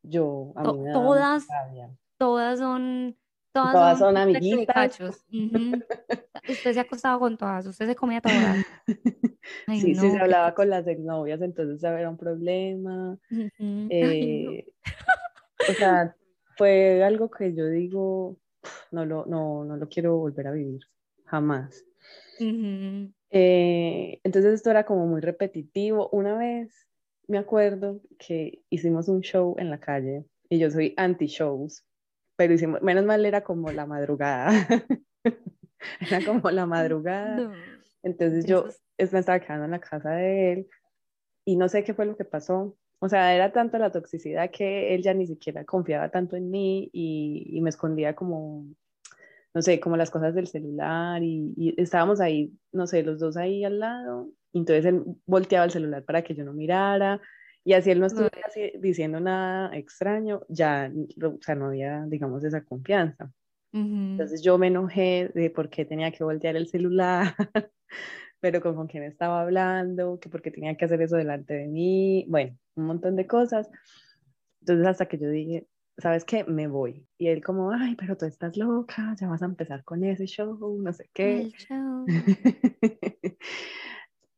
yo 0.03 0.51
a 0.57 0.63
mí 0.63 0.79
me 0.79 0.89
daba 0.89 1.05
todas, 1.05 1.47
rabia. 1.47 1.89
Todas 2.17 2.59
son 2.59 3.15
Todas, 3.53 3.99
son, 3.99 4.17
amiguitas. 4.17 4.99
Usted 6.49 6.73
se 6.73 6.79
ha 6.79 6.83
acostado 6.83 7.19
con 7.19 7.37
todas, 7.37 7.65
usted 7.65 7.85
se 7.85 7.95
comía 7.95 8.21
todas. 8.21 8.65
sí, 9.67 9.95
sí, 9.95 9.95
se 9.95 10.19
hablaba 10.19 10.53
con 10.53 10.69
las 10.69 10.87
exnovias, 10.87 11.41
entonces 11.41 11.81
era 11.83 12.09
un 12.09 12.17
problema. 12.17 13.17
Eh, 13.89 14.65
o 15.69 15.73
sea, 15.73 16.15
fue 16.57 17.03
algo 17.03 17.29
que 17.29 17.53
yo 17.53 17.67
digo, 17.67 18.37
no 18.91 19.05
lo, 19.05 19.25
no, 19.25 19.63
no 19.63 19.77
lo 19.77 19.87
quiero 19.87 20.17
volver 20.17 20.47
a 20.47 20.51
vivir, 20.51 20.81
jamás. 21.25 21.85
Eh, 23.31 24.19
entonces 24.23 24.53
esto 24.53 24.69
era 24.69 24.85
como 24.85 25.07
muy 25.07 25.21
repetitivo. 25.21 26.09
Una 26.11 26.37
vez 26.37 26.87
me 27.27 27.37
acuerdo 27.37 28.01
que 28.19 28.63
hicimos 28.69 29.07
un 29.07 29.21
show 29.21 29.55
en 29.57 29.69
la 29.69 29.79
calle 29.79 30.25
y 30.49 30.59
yo 30.59 30.69
soy 30.69 30.93
anti-shows 30.97 31.85
pero 32.41 32.55
hicimos, 32.55 32.81
menos 32.81 33.05
mal 33.05 33.23
era 33.23 33.43
como 33.43 33.71
la 33.71 33.85
madrugada. 33.85 34.49
era 35.99 36.25
como 36.25 36.49
la 36.49 36.65
madrugada. 36.65 37.53
Entonces 38.01 38.47
yo 38.47 38.65
me 38.97 39.19
estaba 39.19 39.39
quedando 39.39 39.65
en 39.65 39.71
la 39.71 39.79
casa 39.79 40.09
de 40.09 40.51
él 40.51 40.67
y 41.45 41.55
no 41.55 41.69
sé 41.69 41.83
qué 41.83 41.93
fue 41.93 42.07
lo 42.07 42.17
que 42.17 42.25
pasó. 42.25 42.75
O 42.97 43.09
sea, 43.09 43.35
era 43.35 43.51
tanta 43.51 43.77
la 43.77 43.91
toxicidad 43.91 44.49
que 44.49 44.95
él 44.95 45.03
ya 45.03 45.13
ni 45.13 45.27
siquiera 45.27 45.65
confiaba 45.65 46.09
tanto 46.09 46.35
en 46.35 46.49
mí 46.49 46.89
y, 46.91 47.45
y 47.47 47.61
me 47.61 47.69
escondía 47.69 48.15
como, 48.15 48.65
no 49.53 49.61
sé, 49.61 49.79
como 49.79 49.97
las 49.97 50.11
cosas 50.11 50.33
del 50.33 50.47
celular 50.47 51.21
y, 51.23 51.53
y, 51.57 51.81
estábamos 51.81 52.21
ahí, 52.21 52.53
no 52.71 52.87
sé, 52.87 53.03
los 53.03 53.19
dos 53.19 53.37
ahí 53.37 53.63
al 53.63 53.79
lado. 53.79 54.29
Entonces 54.53 54.85
él 54.85 55.03
volteaba 55.25 55.65
el 55.65 55.71
celular 55.71 56.03
para 56.03 56.23
que 56.23 56.35
yo 56.35 56.43
no 56.43 56.53
mirara 56.53 57.21
y 57.63 57.73
así 57.73 57.91
él 57.91 57.99
no 57.99 58.07
estuvo 58.07 58.27
diciendo 58.79 59.19
nada 59.19 59.75
extraño, 59.75 60.41
ya, 60.49 60.91
o 61.23 61.37
sea, 61.41 61.55
no 61.55 61.67
había, 61.67 62.05
digamos, 62.07 62.43
esa 62.43 62.63
confianza. 62.63 63.31
Entonces 63.73 64.41
yo 64.41 64.57
me 64.57 64.67
enojé 64.67 65.31
de 65.33 65.49
por 65.49 65.69
qué 65.69 65.85
tenía 65.85 66.11
que 66.11 66.25
voltear 66.25 66.57
el 66.57 66.67
celular, 66.67 67.33
pero 68.41 68.61
con, 68.61 68.75
con 68.75 68.87
quién 68.87 69.03
estaba 69.03 69.41
hablando, 69.41 70.19
que 70.19 70.27
por 70.27 70.41
qué 70.41 70.51
tenía 70.51 70.75
que 70.75 70.85
hacer 70.85 71.01
eso 71.01 71.15
delante 71.15 71.53
de 71.53 71.67
mí, 71.67 72.25
bueno, 72.27 72.57
un 72.75 72.85
montón 72.85 73.15
de 73.15 73.27
cosas. 73.27 73.69
Entonces 74.61 74.87
hasta 74.87 75.05
que 75.05 75.17
yo 75.17 75.29
dije, 75.29 75.67
¿sabes 75.97 76.25
qué? 76.25 76.43
Me 76.43 76.67
voy. 76.67 77.05
Y 77.17 77.27
él 77.27 77.43
como, 77.43 77.71
ay, 77.71 77.95
pero 77.95 78.17
tú 78.17 78.25
estás 78.25 78.57
loca, 78.57 79.15
ya 79.19 79.27
vas 79.27 79.41
a 79.41 79.45
empezar 79.45 79.83
con 79.83 80.03
ese 80.03 80.25
show, 80.25 80.77
no 80.81 80.93
sé 80.93 81.09
qué. 81.13 81.41
El 81.41 81.51
show. 81.53 82.05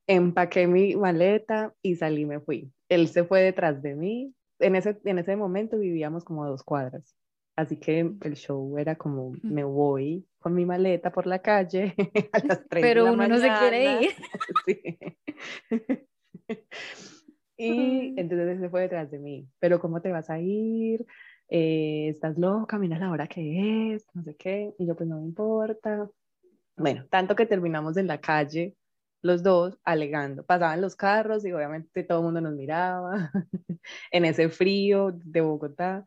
Empaqué 0.08 0.68
mi 0.68 0.96
maleta 0.96 1.74
y 1.82 1.96
salí, 1.96 2.26
me 2.26 2.40
fui. 2.40 2.72
Él 2.90 3.08
se 3.08 3.24
fue 3.24 3.42
detrás 3.42 3.82
de 3.82 3.96
mí. 3.96 4.34
En 4.60 4.76
ese, 4.76 5.00
en 5.06 5.20
ese 5.20 5.36
momento 5.36 5.78
vivíamos 5.78 6.24
como 6.24 6.44
a 6.44 6.50
dos 6.50 6.64
cuadras. 6.64 7.16
Así 7.56 7.78
que 7.78 8.00
el 8.00 8.36
show 8.36 8.78
era 8.78 8.96
como, 8.96 9.34
me 9.44 9.64
voy 9.64 10.26
con 10.40 10.56
mi 10.56 10.66
maleta 10.66 11.12
por 11.12 11.28
la 11.28 11.40
calle 11.40 11.94
a 12.34 12.40
las 12.40 12.68
3 12.68 12.82
Pero 12.82 13.04
de 13.04 13.10
la 13.10 13.14
uno 13.14 13.28
no 13.28 13.38
se 13.38 13.52
quiere 13.54 14.02
ir. 14.02 14.12
Y 17.56 18.20
entonces 18.20 18.60
se 18.60 18.70
fue 18.70 18.82
detrás 18.82 19.12
de 19.12 19.20
mí. 19.20 19.48
Pero 19.60 19.80
¿cómo 19.80 20.02
te 20.02 20.12
vas 20.12 20.30
a 20.30 20.40
ir? 20.40 21.06
Eh, 21.56 22.10
¿Estás 22.10 22.36
loca? 22.40 22.80
Mira 22.80 22.98
la 22.98 23.12
hora 23.12 23.28
que 23.28 23.94
es, 23.94 24.08
no 24.16 24.24
sé 24.24 24.36
qué. 24.36 24.74
Y 24.80 24.88
yo 24.88 24.96
pues 24.96 25.08
no 25.08 25.18
me 25.18 25.24
importa. 25.24 26.10
Bueno, 26.76 27.06
tanto 27.12 27.36
que 27.36 27.46
terminamos 27.46 27.96
en 27.98 28.08
la 28.08 28.20
calle 28.20 28.76
los 29.22 29.44
dos 29.44 29.78
alegando. 29.84 30.44
Pasaban 30.44 30.82
los 30.82 30.96
carros 30.96 31.46
y 31.46 31.52
obviamente 31.52 32.04
todo 32.04 32.20
el 32.20 32.26
mundo 32.26 32.42
nos 32.42 32.56
miraba 32.56 33.32
en 34.12 34.26
ese 34.26 34.50
frío 34.50 35.12
de 35.12 35.42
Bogotá. 35.42 36.04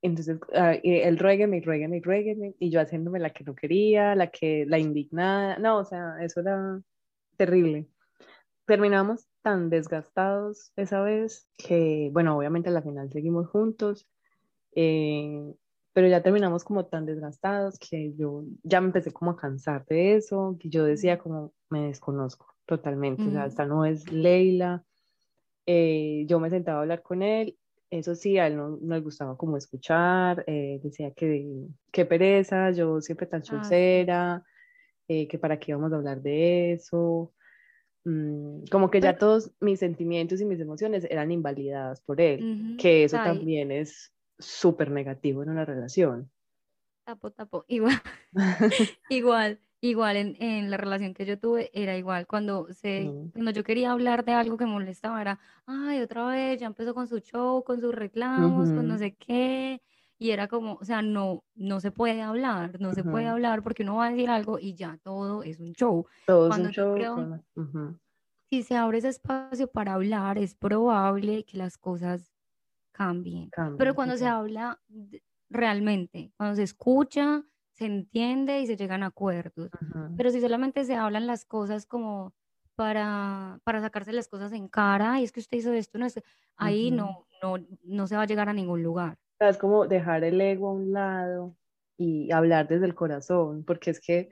Entonces, 0.00 0.36
uh, 0.36 0.78
él 0.84 1.18
ruégueme 1.18 1.60
ruégueme 1.60 2.00
ruégueme, 2.00 2.54
y 2.60 2.70
yo 2.70 2.80
haciéndome 2.80 3.18
la 3.18 3.30
que 3.30 3.42
no 3.42 3.56
quería, 3.56 4.14
la 4.14 4.28
que, 4.30 4.64
la 4.66 4.78
indignada, 4.78 5.58
no, 5.58 5.78
o 5.78 5.84
sea, 5.84 6.18
eso 6.22 6.40
era 6.40 6.80
terrible. 7.36 7.88
Terminamos 8.66 9.26
tan 9.42 9.70
desgastados 9.70 10.72
esa 10.76 11.02
vez 11.02 11.48
que, 11.58 12.10
bueno, 12.12 12.36
obviamente 12.38 12.68
a 12.68 12.72
la 12.72 12.82
final 12.82 13.10
seguimos 13.10 13.48
juntos, 13.48 14.06
eh, 14.76 15.54
pero 15.96 16.08
ya 16.08 16.22
terminamos 16.22 16.62
como 16.62 16.84
tan 16.84 17.06
desgastados 17.06 17.78
que 17.78 18.12
yo 18.18 18.44
ya 18.62 18.82
me 18.82 18.88
empecé 18.88 19.12
como 19.12 19.30
a 19.30 19.36
cansar 19.36 19.86
de 19.86 20.16
eso, 20.16 20.58
que 20.60 20.68
yo 20.68 20.84
decía 20.84 21.18
como, 21.18 21.54
me 21.70 21.86
desconozco 21.86 22.54
totalmente, 22.66 23.22
o 23.26 23.30
sea, 23.30 23.46
esta 23.46 23.64
no 23.64 23.86
es 23.86 24.12
Leila. 24.12 24.84
Eh, 25.64 26.26
yo 26.28 26.38
me 26.38 26.50
sentaba 26.50 26.80
a 26.80 26.82
hablar 26.82 27.02
con 27.02 27.22
él, 27.22 27.56
eso 27.88 28.14
sí, 28.14 28.36
a 28.36 28.46
él 28.46 28.56
no, 28.56 28.78
no 28.80 28.94
le 28.94 29.00
gustaba 29.00 29.38
como 29.38 29.56
escuchar, 29.56 30.44
eh, 30.46 30.80
decía 30.82 31.12
que 31.12 31.48
qué 31.90 32.04
pereza, 32.04 32.72
yo 32.72 33.00
siempre 33.00 33.26
tan 33.26 33.40
chulcera, 33.40 34.34
ah, 34.34 34.44
eh, 35.08 35.26
que 35.26 35.38
para 35.38 35.58
qué 35.58 35.72
íbamos 35.72 35.94
a 35.94 35.96
hablar 35.96 36.20
de 36.20 36.74
eso, 36.74 37.32
mm, 38.04 38.64
como 38.70 38.90
que 38.90 39.00
ya 39.00 39.16
todos 39.16 39.50
mis 39.60 39.78
sentimientos 39.78 40.42
y 40.42 40.44
mis 40.44 40.60
emociones 40.60 41.06
eran 41.08 41.32
invalidadas 41.32 42.02
por 42.02 42.20
él, 42.20 42.76
que 42.78 43.04
eso 43.04 43.16
también 43.16 43.72
es 43.72 44.12
súper 44.38 44.90
negativo 44.90 45.42
en 45.42 45.50
una 45.50 45.64
relación. 45.64 46.30
Tapo, 47.04 47.30
tapo, 47.30 47.64
igual, 47.68 48.00
igual. 49.10 49.60
Igual 49.82 50.16
en, 50.16 50.36
en, 50.40 50.70
la 50.70 50.78
relación 50.78 51.12
que 51.12 51.26
yo 51.26 51.38
tuve 51.38 51.70
era 51.74 51.96
igual. 51.96 52.26
Cuando, 52.26 52.66
se, 52.72 53.12
cuando 53.32 53.50
yo 53.50 53.62
quería 53.62 53.92
hablar 53.92 54.24
de 54.24 54.32
algo 54.32 54.56
que 54.56 54.64
molestaba, 54.64 55.20
era, 55.20 55.38
ay, 55.66 56.00
otra 56.00 56.26
vez, 56.26 56.58
ya 56.58 56.66
empezó 56.66 56.94
con 56.94 57.06
su 57.06 57.18
show, 57.18 57.62
con 57.62 57.80
sus 57.80 57.94
reclamos, 57.94 58.70
con 58.70 58.88
no 58.88 58.96
sé 58.96 59.14
qué. 59.14 59.82
Y 60.18 60.30
era 60.30 60.48
como, 60.48 60.74
o 60.80 60.84
sea, 60.84 61.02
no, 61.02 61.44
no 61.54 61.80
se 61.80 61.92
puede 61.92 62.22
hablar, 62.22 62.80
no 62.80 62.94
se 62.94 63.04
puede 63.04 63.26
hablar 63.26 63.62
porque 63.62 63.82
uno 63.82 63.96
va 63.96 64.06
a 64.06 64.10
decir 64.10 64.30
algo 64.30 64.58
y 64.58 64.74
ya 64.74 64.98
todo 65.02 65.42
es 65.42 65.60
un 65.60 65.72
show. 65.74 66.06
Todo 66.26 66.48
cuando 66.48 66.70
es 66.70 66.78
un 66.78 66.84
show. 66.84 66.94
Creo, 66.94 67.44
Si 68.48 68.62
se 68.62 68.76
abre 68.76 68.98
ese 68.98 69.10
espacio 69.10 69.68
para 69.68 69.92
hablar, 69.92 70.38
es 70.38 70.54
probable 70.54 71.44
que 71.44 71.58
las 71.58 71.76
cosas 71.76 72.35
cambien. 72.96 73.50
Pero 73.76 73.94
cuando 73.94 74.16
se 74.16 74.26
habla 74.26 74.80
realmente, 75.50 76.32
cuando 76.36 76.56
se 76.56 76.62
escucha, 76.62 77.44
se 77.72 77.84
entiende 77.84 78.60
y 78.60 78.66
se 78.66 78.76
llegan 78.76 79.02
a 79.02 79.06
acuerdos. 79.06 79.70
Pero 80.16 80.30
si 80.30 80.40
solamente 80.40 80.84
se 80.84 80.94
hablan 80.94 81.26
las 81.26 81.44
cosas 81.44 81.86
como 81.86 82.32
para, 82.74 83.60
para 83.64 83.80
sacarse 83.80 84.12
las 84.12 84.28
cosas 84.28 84.52
en 84.52 84.68
cara, 84.68 85.20
y 85.20 85.24
es 85.24 85.32
que 85.32 85.40
usted 85.40 85.58
hizo 85.58 85.72
esto, 85.72 85.98
no 85.98 86.06
es, 86.06 86.22
ahí 86.56 86.90
no, 86.90 87.26
no, 87.42 87.56
no 87.84 88.06
se 88.06 88.16
va 88.16 88.22
a 88.22 88.26
llegar 88.26 88.48
a 88.48 88.54
ningún 88.54 88.82
lugar. 88.82 89.18
Es 89.38 89.58
como 89.58 89.86
dejar 89.86 90.24
el 90.24 90.40
ego 90.40 90.68
a 90.68 90.72
un 90.72 90.92
lado 90.92 91.54
y 91.98 92.30
hablar 92.32 92.66
desde 92.68 92.86
el 92.86 92.94
corazón, 92.94 93.64
porque 93.64 93.90
es 93.90 94.00
que, 94.00 94.30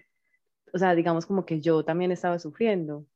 o 0.73 0.79
sea, 0.79 0.95
digamos 0.95 1.27
como 1.27 1.45
que 1.45 1.61
yo 1.61 1.85
también 1.85 2.13
estaba 2.13 2.39
sufriendo. 2.39 3.07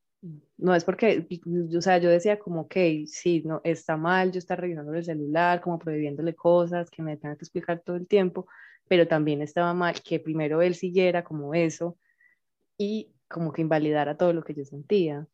No 0.57 0.75
es 0.75 0.85
porque, 0.85 1.29
o 1.77 1.81
sea, 1.81 1.99
yo 1.99 2.11
decía 2.11 2.39
como, 2.39 2.63
ok, 2.63 2.75
sí, 3.07 3.43
no, 3.45 3.61
está 3.63 3.97
mal, 3.97 4.33
yo 4.33 4.39
estaba 4.39 4.63
revisando 4.63 4.93
el 4.93 5.05
celular, 5.05 5.61
como 5.61 5.79
prohibiéndole 5.79 6.35
cosas 6.35 6.91
que 6.91 7.03
me 7.03 7.17
tengan 7.17 7.37
que 7.37 7.45
explicar 7.45 7.81
todo 7.85 7.97
el 7.97 8.09
tiempo, 8.09 8.49
pero 8.89 9.07
también 9.07 9.43
estaba 9.43 9.73
mal 9.75 9.95
que 10.03 10.19
primero 10.19 10.61
él 10.61 10.75
siguiera 10.75 11.23
como 11.23 11.55
eso 11.55 11.97
y 12.77 13.13
como 13.29 13.53
que 13.53 13.63
invalidara 13.63 14.17
todo 14.17 14.33
lo 14.33 14.43
que 14.43 14.55
yo 14.55 14.65
sentía, 14.65 15.29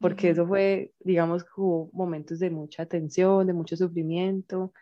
porque 0.00 0.30
eso 0.30 0.46
fue, 0.46 0.92
digamos, 1.00 1.44
hubo 1.56 1.90
momentos 1.92 2.40
de 2.40 2.50
mucha 2.50 2.86
tensión, 2.86 3.46
de 3.46 3.52
mucho 3.52 3.76
sufrimiento, 3.76 4.72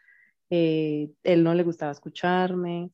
eh, 0.50 1.10
él 1.24 1.44
no 1.44 1.54
le 1.54 1.64
gustaba 1.64 1.92
escucharme, 1.92 2.90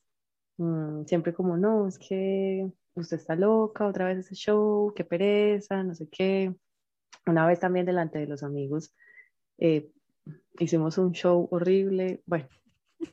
mm, 0.57 1.05
siempre 1.05 1.35
como, 1.35 1.57
no, 1.57 1.87
es 1.87 1.98
que 1.98 2.70
usted 2.94 3.16
está 3.16 3.37
loca, 3.37 3.87
otra 3.87 4.07
vez 4.07 4.18
ese 4.18 4.35
show, 4.35 4.92
qué 4.94 5.05
pereza, 5.05 5.83
no 5.83 5.94
sé 5.94 6.09
qué. 6.09 6.55
Una 7.26 7.46
vez 7.46 7.61
también 7.61 7.87
delante 7.87 8.18
de 8.18 8.26
los 8.26 8.42
amigos 8.42 8.94
eh, 9.59 9.90
hicimos 10.59 10.98
un 10.98 11.12
show 11.12 11.48
horrible, 11.50 12.22
bueno, 12.26 12.48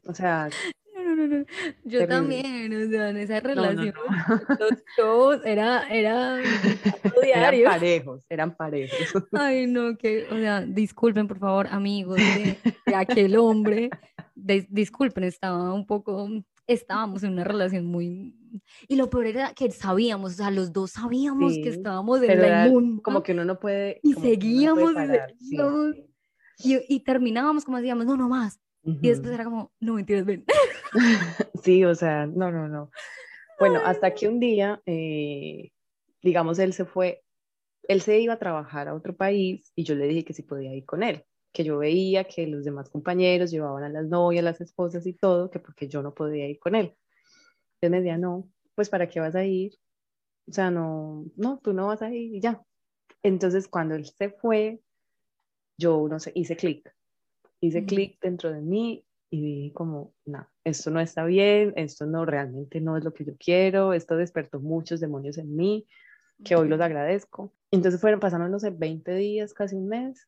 o 0.05 0.13
sea, 0.13 0.49
yo 1.83 2.07
también, 2.07 2.73
o 2.73 2.89
sea, 2.89 3.09
en 3.09 3.17
esa 3.17 3.39
relación, 3.39 3.93
los 4.59 4.83
shows 4.97 5.41
era, 5.45 5.87
era 5.89 6.41
Eran 7.23 7.63
parejos, 7.63 8.21
eran 8.29 8.55
parejos. 8.55 9.23
Ay, 9.33 9.67
no, 9.67 9.97
que, 9.97 10.25
o 10.31 10.35
sea, 10.35 10.61
disculpen, 10.61 11.27
por 11.27 11.39
favor, 11.39 11.67
amigos 11.67 12.17
de, 12.17 12.57
aquel 12.95 13.37
hombre, 13.37 13.89
disculpen, 14.35 15.23
estaba 15.23 15.73
un 15.73 15.85
poco, 15.85 16.27
estábamos 16.67 17.23
en 17.23 17.33
una 17.33 17.43
relación 17.43 17.85
muy... 17.85 18.35
Y 18.88 18.95
lo 18.95 19.09
peor 19.09 19.27
era 19.27 19.53
que 19.53 19.71
sabíamos, 19.71 20.33
o 20.33 20.35
sea, 20.35 20.51
los 20.51 20.71
dos 20.71 20.91
sabíamos 20.91 21.53
que 21.53 21.69
estábamos 21.69 22.21
en 22.21 22.41
la 22.41 22.67
inmunda. 22.67 23.01
Como 23.03 23.23
que 23.23 23.33
uno 23.33 23.45
no 23.45 23.59
puede... 23.59 23.99
Y 24.03 24.13
seguíamos, 24.13 24.93
y, 26.62 26.77
y, 26.93 26.99
terminábamos 27.01 27.63
como 27.63 27.77
decíamos, 27.77 28.05
no, 28.05 28.17
no 28.17 28.27
más, 28.27 28.59
y 28.83 29.09
después 29.09 29.33
era 29.33 29.43
como, 29.43 29.71
no 29.79 29.93
mentiras, 29.93 30.25
ven. 30.25 30.45
sí, 31.63 31.83
o 31.85 31.95
sea, 31.95 32.25
no, 32.25 32.51
no, 32.51 32.67
no. 32.67 32.91
Bueno, 33.59 33.81
hasta 33.83 34.13
que 34.13 34.27
un 34.27 34.39
día, 34.39 34.81
eh, 34.85 35.71
digamos, 36.21 36.59
él 36.59 36.73
se 36.73 36.85
fue, 36.85 37.23
él 37.83 38.01
se 38.01 38.19
iba 38.19 38.33
a 38.33 38.39
trabajar 38.39 38.88
a 38.88 38.95
otro 38.95 39.15
país 39.15 39.71
y 39.75 39.83
yo 39.83 39.95
le 39.95 40.07
dije 40.07 40.23
que 40.23 40.33
sí 40.33 40.43
podía 40.43 40.73
ir 40.73 40.85
con 40.85 41.03
él, 41.03 41.25
que 41.53 41.63
yo 41.63 41.77
veía 41.77 42.23
que 42.23 42.47
los 42.47 42.63
demás 42.63 42.89
compañeros 42.89 43.51
llevaban 43.51 43.83
a 43.83 43.89
las 43.89 44.07
novias, 44.07 44.43
las 44.43 44.62
esposas 44.62 45.05
y 45.05 45.13
todo, 45.13 45.49
que 45.49 45.59
porque 45.59 45.88
yo 45.88 46.01
no 46.01 46.13
podía 46.13 46.47
ir 46.47 46.59
con 46.59 46.75
él. 46.75 46.95
Él 47.81 47.91
me 47.91 47.97
decía, 47.97 48.17
no, 48.17 48.49
pues 48.75 48.89
¿para 48.89 49.07
qué 49.07 49.19
vas 49.19 49.35
a 49.35 49.45
ir? 49.45 49.73
O 50.47 50.51
sea, 50.51 50.71
no, 50.71 51.25
no, 51.35 51.59
tú 51.59 51.73
no 51.73 51.87
vas 51.87 52.01
a 52.01 52.13
ir 52.13 52.35
y 52.35 52.41
ya. 52.41 52.61
Entonces, 53.23 53.67
cuando 53.67 53.95
él 53.95 54.05
se 54.05 54.29
fue, 54.29 54.81
yo, 55.77 56.07
no 56.09 56.19
sé, 56.19 56.31
hice 56.35 56.55
clic 56.55 56.93
hice 57.61 57.85
clic 57.85 58.19
dentro 58.21 58.51
de 58.51 58.61
mí 58.61 59.05
y 59.29 59.41
dije 59.41 59.73
como, 59.73 60.13
no, 60.25 60.47
esto 60.63 60.89
no 60.89 60.99
está 60.99 61.23
bien, 61.25 61.73
esto 61.75 62.05
no 62.05 62.25
realmente 62.25 62.81
no 62.81 62.97
es 62.97 63.03
lo 63.03 63.13
que 63.13 63.25
yo 63.25 63.33
quiero, 63.37 63.93
esto 63.93 64.15
despertó 64.15 64.59
muchos 64.59 64.99
demonios 64.99 65.37
en 65.37 65.55
mí, 65.55 65.87
que 66.43 66.55
hoy 66.55 66.67
los 66.67 66.81
agradezco. 66.81 67.53
Entonces 67.69 68.01
fueron 68.01 68.19
pasando, 68.19 68.47
no 68.49 68.59
sé, 68.59 68.71
20 68.71 69.13
días, 69.13 69.53
casi 69.53 69.75
un 69.75 69.87
mes, 69.87 70.27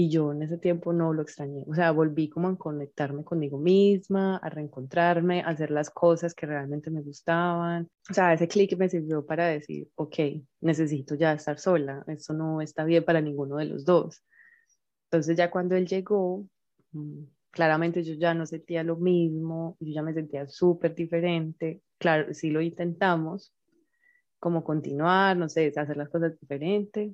y 0.00 0.08
yo 0.10 0.30
en 0.30 0.42
ese 0.42 0.58
tiempo 0.58 0.92
no 0.92 1.12
lo 1.12 1.22
extrañé. 1.22 1.64
O 1.66 1.74
sea, 1.74 1.90
volví 1.90 2.28
como 2.28 2.46
a 2.46 2.56
conectarme 2.56 3.24
conmigo 3.24 3.58
misma, 3.58 4.36
a 4.36 4.48
reencontrarme, 4.48 5.40
a 5.40 5.48
hacer 5.48 5.72
las 5.72 5.90
cosas 5.90 6.34
que 6.34 6.46
realmente 6.46 6.88
me 6.88 7.00
gustaban. 7.02 7.88
O 8.08 8.14
sea, 8.14 8.32
ese 8.32 8.46
clic 8.46 8.78
me 8.78 8.88
sirvió 8.88 9.26
para 9.26 9.48
decir, 9.48 9.88
ok, 9.96 10.14
necesito 10.60 11.16
ya 11.16 11.32
estar 11.32 11.58
sola, 11.58 12.04
esto 12.06 12.32
no 12.32 12.60
está 12.60 12.84
bien 12.84 13.04
para 13.04 13.20
ninguno 13.20 13.56
de 13.56 13.64
los 13.64 13.84
dos. 13.84 14.22
Entonces 15.06 15.36
ya 15.36 15.50
cuando 15.50 15.74
él 15.74 15.88
llegó, 15.88 16.46
mm, 16.92 17.24
claramente 17.50 18.04
yo 18.04 18.14
ya 18.14 18.34
no 18.34 18.46
sentía 18.46 18.84
lo 18.84 18.98
mismo, 18.98 19.76
yo 19.80 19.92
ya 19.92 20.02
me 20.02 20.14
sentía 20.14 20.46
súper 20.46 20.94
diferente. 20.94 21.82
Claro, 21.98 22.32
sí 22.34 22.50
lo 22.52 22.60
intentamos, 22.60 23.52
como 24.38 24.62
continuar, 24.62 25.36
no 25.36 25.48
sé, 25.48 25.72
hacer 25.76 25.96
las 25.96 26.08
cosas 26.08 26.38
diferentes, 26.40 27.12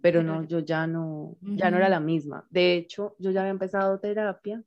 pero 0.00 0.22
no, 0.22 0.44
yo 0.44 0.60
ya 0.60 0.86
no, 0.86 1.36
ya 1.40 1.70
no 1.70 1.76
era 1.76 1.88
la 1.88 2.00
misma. 2.00 2.46
De 2.50 2.74
hecho, 2.74 3.16
yo 3.18 3.30
ya 3.30 3.40
había 3.40 3.50
empezado 3.50 3.98
terapia 4.00 4.62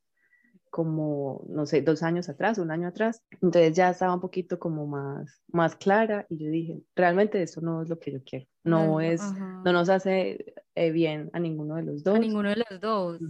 como, 0.70 1.46
no 1.50 1.68
sé, 1.68 1.84
dos 1.84 2.02
años 2.02 2.30
atrás, 2.30 2.58
un 2.58 2.72
año 2.72 2.88
atrás, 2.88 3.24
entonces 3.42 3.74
ya 3.74 3.92
estaba 3.92 4.16
un 4.16 4.22
poquito 4.22 4.58
como 4.58 4.88
más, 4.88 5.44
más 5.50 5.76
clara 5.76 6.26
y 6.30 6.44
yo 6.44 6.50
dije, 6.50 6.82
realmente 6.96 7.44
eso 7.44 7.62
no 7.62 7.84
es 7.84 7.90
lo 7.90 8.00
que 8.00 8.12
yo 8.12 8.24
quiero, 8.24 8.48
no 8.64 9.00
es, 9.00 9.22
no 9.64 9.72
nos 9.72 9.90
hace 9.90 10.56
eh, 10.74 10.92
bien 10.92 11.30
a 11.34 11.40
ninguno 11.40 11.76
de 11.76 11.84
los 11.84 12.04
dos. 12.04 12.16
A 12.16 12.20
ninguno 12.20 12.50
de 12.50 12.64
los 12.68 12.82
dos. 12.82 13.22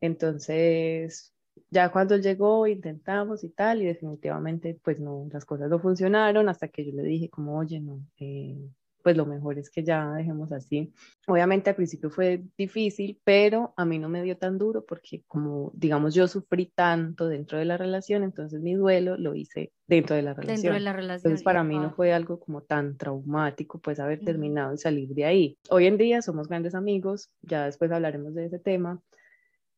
Entonces, 0.00 1.34
ya 1.68 1.90
cuando 1.90 2.16
llegó, 2.16 2.66
intentamos 2.68 3.42
y 3.42 3.48
tal, 3.50 3.82
y 3.82 3.86
definitivamente, 3.86 4.78
pues 4.84 5.00
no, 5.00 5.28
las 5.32 5.44
cosas 5.44 5.68
no 5.68 5.80
funcionaron 5.80 6.48
hasta 6.48 6.68
que 6.68 6.84
yo 6.84 6.92
le 6.92 7.02
dije 7.02 7.28
como, 7.28 7.58
oye, 7.58 7.80
no, 7.80 8.00
eh, 8.18 8.70
pues 9.02 9.16
lo 9.16 9.26
mejor 9.26 9.58
es 9.58 9.70
que 9.70 9.82
ya 9.82 10.12
dejemos 10.12 10.52
así. 10.52 10.92
Obviamente 11.26 11.70
al 11.70 11.76
principio 11.76 12.10
fue 12.10 12.44
difícil, 12.56 13.20
pero 13.24 13.74
a 13.76 13.84
mí 13.84 13.98
no 13.98 14.08
me 14.08 14.22
dio 14.22 14.36
tan 14.36 14.58
duro 14.58 14.84
porque 14.84 15.24
como 15.26 15.72
digamos 15.74 16.14
yo 16.14 16.28
sufrí 16.28 16.72
tanto 16.74 17.28
dentro 17.28 17.58
de 17.58 17.64
la 17.64 17.76
relación, 17.76 18.22
entonces 18.22 18.60
mi 18.60 18.74
duelo 18.74 19.16
lo 19.16 19.34
hice 19.34 19.72
dentro 19.86 20.16
de 20.16 20.22
la 20.22 20.34
relación. 20.34 20.56
Dentro 20.56 20.74
de 20.74 20.80
la 20.80 20.92
relación. 20.92 21.30
Entonces 21.30 21.44
para 21.44 21.64
mí 21.64 21.78
no 21.78 21.92
fue 21.92 22.12
algo 22.12 22.38
como 22.38 22.62
tan 22.62 22.96
traumático 22.96 23.80
pues 23.80 24.00
haber 24.00 24.20
terminado 24.20 24.74
y 24.74 24.78
salir 24.78 25.08
de 25.10 25.24
ahí. 25.24 25.58
Hoy 25.70 25.86
en 25.86 25.98
día 25.98 26.22
somos 26.22 26.48
grandes 26.48 26.74
amigos, 26.74 27.30
ya 27.42 27.66
después 27.66 27.90
hablaremos 27.90 28.34
de 28.34 28.46
ese 28.46 28.58
tema 28.58 29.00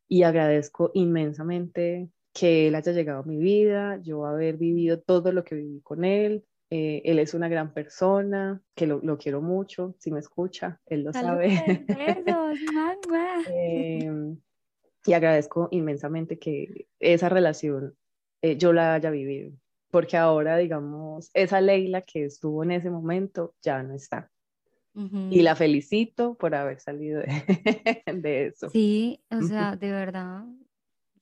y 0.09 0.23
agradezco 0.23 0.91
inmensamente 0.95 2.11
que 2.35 2.69
él 2.69 2.75
haya 2.75 2.93
llegado 2.93 3.21
a 3.21 3.25
mi 3.25 3.39
vida, 3.39 4.01
yo 4.03 4.27
haber 4.27 4.57
vivido 4.57 5.01
todo 5.01 5.33
lo 5.33 5.45
que 5.45 5.55
viví 5.55 5.81
con 5.83 6.05
él, 6.05 6.45
eh, 6.77 7.03
él 7.05 7.21
es 7.21 7.35
una 7.35 7.47
gran 7.47 7.73
persona, 7.73 8.61
que 8.75 8.89
lo, 8.89 8.99
lo, 9.01 9.17
quiero 9.17 9.41
mucho, 9.41 9.95
si 10.01 10.11
me 10.11 10.19
escucha, 10.19 10.81
él 10.87 11.05
lo 11.05 11.13
sabe. 11.13 11.47
eh, 13.49 14.35
y 15.07 15.13
agradezco 15.13 15.69
inmensamente 15.71 16.37
que 16.37 16.89
esa 16.99 17.29
relación 17.29 17.95
eh, 18.43 18.57
yo 18.57 18.73
la 18.73 18.95
haya 18.95 19.11
vivido, 19.11 19.53
porque 19.93 20.17
ahora, 20.17 20.57
digamos, 20.57 21.31
esa 21.33 21.61
Leila 21.61 22.03
que 22.03 22.25
estuvo 22.25 22.65
en 22.65 22.73
ese 22.73 22.91
momento 22.91 23.55
ya 23.63 23.81
no 23.85 23.95
está. 23.95 24.29
Y 25.31 25.43
la 25.43 25.55
felicito 25.55 26.35
por 26.35 26.57
haber 26.57 26.81
salido 26.81 27.21
de, 27.21 27.27
de 28.15 28.47
eso. 28.47 28.69
Sí, 28.71 29.21
o 29.31 29.43
sea, 29.43 29.77
de 29.77 29.93
verdad, 29.93 30.45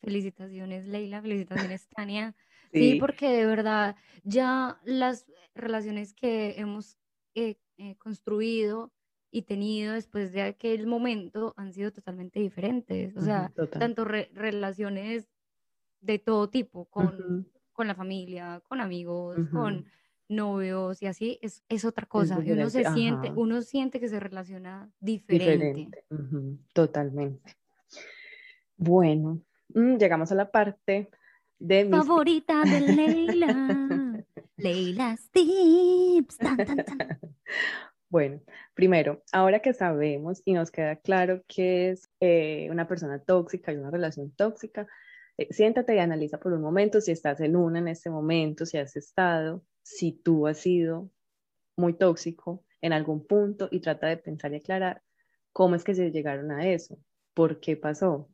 felicitaciones 0.01 0.87
Leila, 0.87 1.21
felicitaciones 1.21 1.89
Tania. 1.89 2.35
Sí. 2.73 2.97
porque 2.99 3.29
de 3.29 3.47
verdad 3.47 3.97
ya 4.25 4.81
las 4.85 5.27
relaciones 5.55 6.15
que 6.15 6.55
hemos 6.59 6.99
eh, 7.35 7.57
eh, 7.77 7.97
construido 7.97 8.93
y 9.31 9.43
tenido 9.43 9.95
después 9.95 10.33
de 10.33 10.43
aquel 10.43 10.87
momento 10.87 11.55
han 11.57 11.73
sido 11.73 11.93
totalmente 11.93 12.39
diferentes. 12.41 13.17
O 13.17 13.23
sea, 13.23 13.53
tanto 13.79 14.05
relaciones 14.05 15.29
de 16.01 16.19
todo 16.19 16.51
tipo, 16.51 16.85
con, 16.87 17.49
con 17.73 17.87
la 17.87 17.95
familia, 17.95 18.63
con 18.69 18.81
amigos, 18.81 19.39
con 19.51 19.87
novios 20.29 21.03
y 21.03 21.07
así, 21.07 21.39
es, 21.43 21.63
es 21.69 21.85
otra 21.85 22.07
cosa. 22.07 22.41
y 22.45 22.53
uno 22.53 22.69
se 22.69 22.85
siente, 22.93 23.33
uno 23.35 23.63
siente 23.63 24.01
que 24.01 24.09
se 24.09 24.21
relaciona 24.21 24.91
diferente. 25.01 26.05
Totalmente. 26.75 27.57
Bueno, 28.77 29.41
mm, 29.75 29.97
llegamos 29.97 30.33
a 30.33 30.35
la 30.35 30.51
parte 30.51 31.11
de 31.63 31.89
Favorita 31.91 32.63
de 32.65 32.81
Leila. 32.81 34.25
Leila's 34.57 35.31
Tips. 35.31 36.39
Bueno, 38.09 38.43
primero, 38.75 39.23
ahora 39.33 39.61
que 39.61 39.73
sabemos 39.73 40.43
y 40.45 40.53
nos 40.53 40.71
queda 40.71 40.97
claro 40.97 41.43
que 41.49 41.89
es 41.91 42.11
eh, 42.21 42.69
una 42.71 42.87
persona 42.87 43.23
tóxica 43.23 43.73
y 43.73 43.77
una 43.77 43.91
relación 43.91 44.31
tóxica, 44.33 44.87
eh, 45.39 45.49
siéntate 45.51 45.97
y 45.97 45.99
analiza 45.99 46.39
por 46.39 46.53
un 46.53 46.61
momento 46.61 47.01
si 47.01 47.11
estás 47.11 47.41
en 47.41 47.57
una 47.57 47.79
en 47.79 47.89
este 47.89 48.11
momento, 48.11 48.67
si 48.67 48.77
has 48.77 48.97
estado, 48.97 49.65
si 49.83 50.13
tú 50.13 50.47
has 50.47 50.59
sido 50.59 51.11
muy 51.75 51.95
tóxico 51.95 52.63
en 52.83 52.93
algún 52.93 53.27
punto 53.27 53.69
y 53.71 53.81
trata 53.81 54.09
de 54.09 54.19
pensar 54.19 54.53
y 54.53 54.57
aclarar 54.57 55.03
cómo 55.55 55.75
es 55.75 55.83
que 55.83 55.95
se 55.95 56.11
llegaron 56.11 56.51
a 56.51 56.69
eso, 56.69 56.99
por 57.33 57.61
qué 57.61 57.79
pasó. 57.79 58.29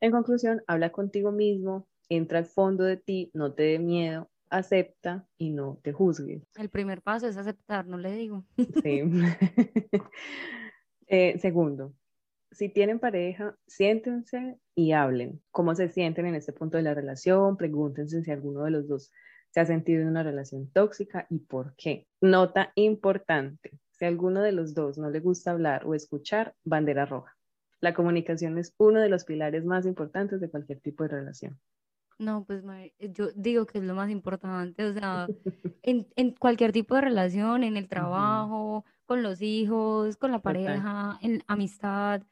En 0.00 0.12
conclusión, 0.12 0.62
habla 0.66 0.92
contigo 0.92 1.30
mismo, 1.30 1.88
entra 2.08 2.38
al 2.38 2.46
fondo 2.46 2.84
de 2.84 2.96
ti, 2.96 3.30
no 3.34 3.52
te 3.52 3.62
dé 3.62 3.78
miedo, 3.78 4.30
acepta 4.50 5.26
y 5.36 5.50
no 5.50 5.78
te 5.82 5.92
juzgue. 5.92 6.42
El 6.56 6.68
primer 6.68 7.02
paso 7.02 7.26
es 7.26 7.36
aceptar, 7.36 7.86
no 7.86 7.98
le 7.98 8.12
digo. 8.12 8.44
Sí. 8.82 9.02
Eh, 11.06 11.38
segundo, 11.38 11.94
si 12.50 12.70
tienen 12.70 12.98
pareja, 12.98 13.58
siéntense 13.66 14.58
y 14.74 14.92
hablen. 14.92 15.42
¿Cómo 15.50 15.74
se 15.74 15.90
sienten 15.90 16.24
en 16.24 16.34
este 16.34 16.54
punto 16.54 16.78
de 16.78 16.82
la 16.82 16.94
relación? 16.94 17.58
Pregúntense 17.58 18.22
si 18.22 18.30
alguno 18.30 18.64
de 18.64 18.70
los 18.70 18.88
dos 18.88 19.12
se 19.50 19.60
ha 19.60 19.66
sentido 19.66 20.00
en 20.00 20.08
una 20.08 20.22
relación 20.22 20.70
tóxica 20.70 21.26
y 21.28 21.40
por 21.40 21.74
qué. 21.76 22.08
Nota 22.20 22.72
importante, 22.74 23.78
si 23.90 24.04
alguno 24.04 24.40
de 24.40 24.52
los 24.52 24.74
dos 24.74 24.96
no 24.98 25.10
le 25.10 25.20
gusta 25.20 25.50
hablar 25.50 25.86
o 25.86 25.94
escuchar, 25.94 26.54
bandera 26.64 27.06
roja. 27.06 27.36
La 27.80 27.92
comunicación 27.92 28.56
es 28.58 28.74
uno 28.78 29.00
de 29.00 29.08
los 29.08 29.24
pilares 29.24 29.64
más 29.64 29.84
importantes 29.84 30.40
de 30.40 30.48
cualquier 30.48 30.80
tipo 30.80 31.04
de 31.04 31.10
relación. 31.10 31.60
No, 32.18 32.44
pues 32.44 32.62
eh, 32.64 32.92
yo 33.12 33.28
digo 33.34 33.66
que 33.66 33.78
es 33.78 33.84
lo 33.84 33.94
más 33.94 34.10
importante, 34.10 34.84
o 34.84 34.92
sea, 34.92 35.26
en, 35.82 36.06
en 36.16 36.32
cualquier 36.32 36.72
tipo 36.72 36.94
de 36.94 37.02
relación, 37.02 37.64
en 37.64 37.76
el 37.76 37.88
trabajo, 37.88 38.84
con 39.06 39.22
los 39.22 39.42
hijos, 39.42 40.16
con 40.16 40.32
la 40.32 40.40
pareja, 40.40 41.18
en 41.22 41.42
amistad. 41.46 42.22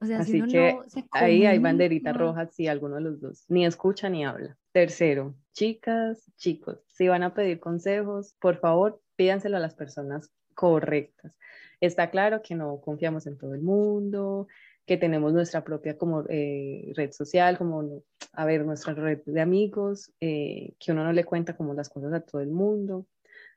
O 0.00 0.06
sea, 0.06 0.22
si 0.22 0.40
uno 0.40 0.52
que 0.52 0.74
no 0.74 0.88
se 0.88 1.04
ahí 1.12 1.46
hay 1.46 1.58
banderita 1.58 2.12
roja 2.12 2.46
si 2.48 2.68
alguno 2.68 2.96
de 2.96 3.00
los 3.00 3.20
dos 3.20 3.44
ni 3.48 3.64
escucha 3.64 4.08
ni 4.08 4.24
habla. 4.24 4.56
Tercero, 4.72 5.34
chicas, 5.52 6.30
chicos, 6.36 6.78
si 6.88 7.08
van 7.08 7.22
a 7.22 7.32
pedir 7.32 7.60
consejos, 7.60 8.34
por 8.40 8.58
favor, 8.58 9.00
pídanselo 9.16 9.56
a 9.56 9.60
las 9.60 9.74
personas 9.74 10.30
correctas. 10.54 11.36
Está 11.80 12.10
claro 12.10 12.42
que 12.42 12.54
no 12.54 12.80
confiamos 12.80 13.26
en 13.26 13.36
todo 13.36 13.54
el 13.54 13.62
mundo, 13.62 14.46
que 14.86 14.96
tenemos 14.96 15.32
nuestra 15.32 15.64
propia 15.64 15.96
como 15.96 16.24
eh, 16.28 16.92
red 16.94 17.12
social, 17.12 17.56
como, 17.58 18.02
a 18.32 18.44
ver, 18.44 18.64
nuestra 18.64 18.94
red 18.94 19.20
de 19.24 19.40
amigos, 19.40 20.12
eh, 20.20 20.74
que 20.78 20.92
uno 20.92 21.04
no 21.04 21.12
le 21.12 21.24
cuenta 21.24 21.56
como 21.56 21.74
las 21.74 21.88
cosas 21.88 22.12
a 22.12 22.20
todo 22.20 22.40
el 22.40 22.50
mundo, 22.50 23.06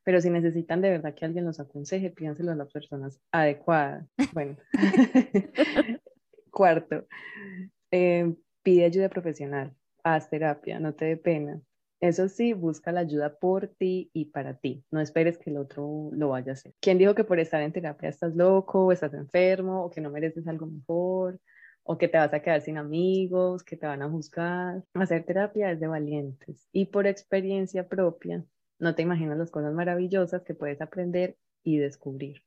pero 0.03 0.21
si 0.21 0.29
necesitan 0.29 0.81
de 0.81 0.91
verdad 0.91 1.13
que 1.13 1.25
alguien 1.25 1.45
los 1.45 1.59
aconseje, 1.59 2.11
pídanselo 2.11 2.51
a 2.51 2.55
las 2.55 2.71
personas 2.71 3.19
adecuadas. 3.31 4.07
Bueno, 4.33 4.57
cuarto, 6.51 7.05
eh, 7.91 8.33
pide 8.63 8.85
ayuda 8.85 9.09
profesional, 9.09 9.73
haz 10.03 10.29
terapia, 10.29 10.79
no 10.79 10.93
te 10.93 11.05
dé 11.05 11.17
pena. 11.17 11.59
Eso 11.99 12.29
sí, 12.29 12.53
busca 12.53 12.91
la 12.91 12.99
ayuda 12.99 13.39
por 13.39 13.67
ti 13.67 14.11
y 14.13 14.25
para 14.25 14.55
ti. 14.55 14.85
No 14.91 15.01
esperes 15.01 15.37
que 15.39 15.49
el 15.49 15.57
otro 15.57 16.09
lo 16.13 16.29
vaya 16.29 16.51
a 16.51 16.53
hacer. 16.53 16.73
¿Quién 16.79 16.99
dijo 16.99 17.15
que 17.15 17.23
por 17.23 17.39
estar 17.39 17.61
en 17.61 17.73
terapia 17.73 18.09
estás 18.09 18.35
loco 18.35 18.85
o 18.85 18.91
estás 18.91 19.13
enfermo 19.15 19.83
o 19.83 19.89
que 19.89 20.01
no 20.01 20.11
mereces 20.11 20.47
algo 20.47 20.67
mejor 20.67 21.39
o 21.83 21.97
que 21.97 22.07
te 22.07 22.17
vas 22.17 22.33
a 22.33 22.41
quedar 22.41 22.61
sin 22.61 22.77
amigos, 22.77 23.63
que 23.63 23.77
te 23.77 23.87
van 23.87 24.03
a 24.03 24.09
juzgar? 24.09 24.83
Hacer 24.93 25.25
terapia 25.25 25.71
es 25.71 25.79
de 25.79 25.87
valientes 25.87 26.67
y 26.71 26.85
por 26.85 27.07
experiencia 27.07 27.87
propia 27.87 28.45
no 28.79 28.93
te 28.93 29.01
imaginas 29.01 29.39
las 29.39 29.49
cosas 29.49 29.73
maravillosas 29.73 30.43
que 30.43 30.53
puedes 30.53 30.81
aprender 30.81 31.35
y 31.63 31.77
descubrir. 31.77 32.43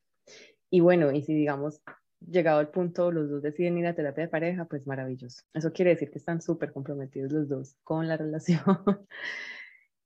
Y 0.70 0.78
bueno, 0.78 1.10
y 1.10 1.22
si 1.22 1.34
digamos 1.34 1.82
llegado 2.20 2.58
al 2.58 2.68
punto, 2.68 3.10
los 3.10 3.30
dos 3.30 3.42
deciden 3.42 3.78
ir 3.78 3.86
a 3.86 3.94
terapia 3.94 4.24
de 4.24 4.28
pareja, 4.28 4.64
pues 4.66 4.86
maravilloso. 4.86 5.42
Eso 5.54 5.72
quiere 5.72 5.90
decir 5.90 6.10
que 6.10 6.18
están 6.18 6.42
súper 6.42 6.72
comprometidos 6.72 7.32
los 7.32 7.48
dos 7.48 7.76
con 7.84 8.08
la 8.08 8.16
relación. 8.16 8.64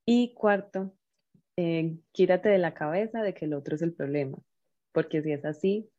y 0.05 0.33
cuarto, 0.33 0.93
eh, 1.57 1.97
quírate 2.11 2.49
de 2.49 2.57
la 2.57 2.73
cabeza 2.73 3.21
de 3.21 3.33
que 3.33 3.45
el 3.45 3.53
otro 3.53 3.75
es 3.75 3.81
el 3.81 3.93
problema, 3.93 4.37
porque 4.91 5.21
si 5.21 5.31
es 5.31 5.45
así, 5.45 5.89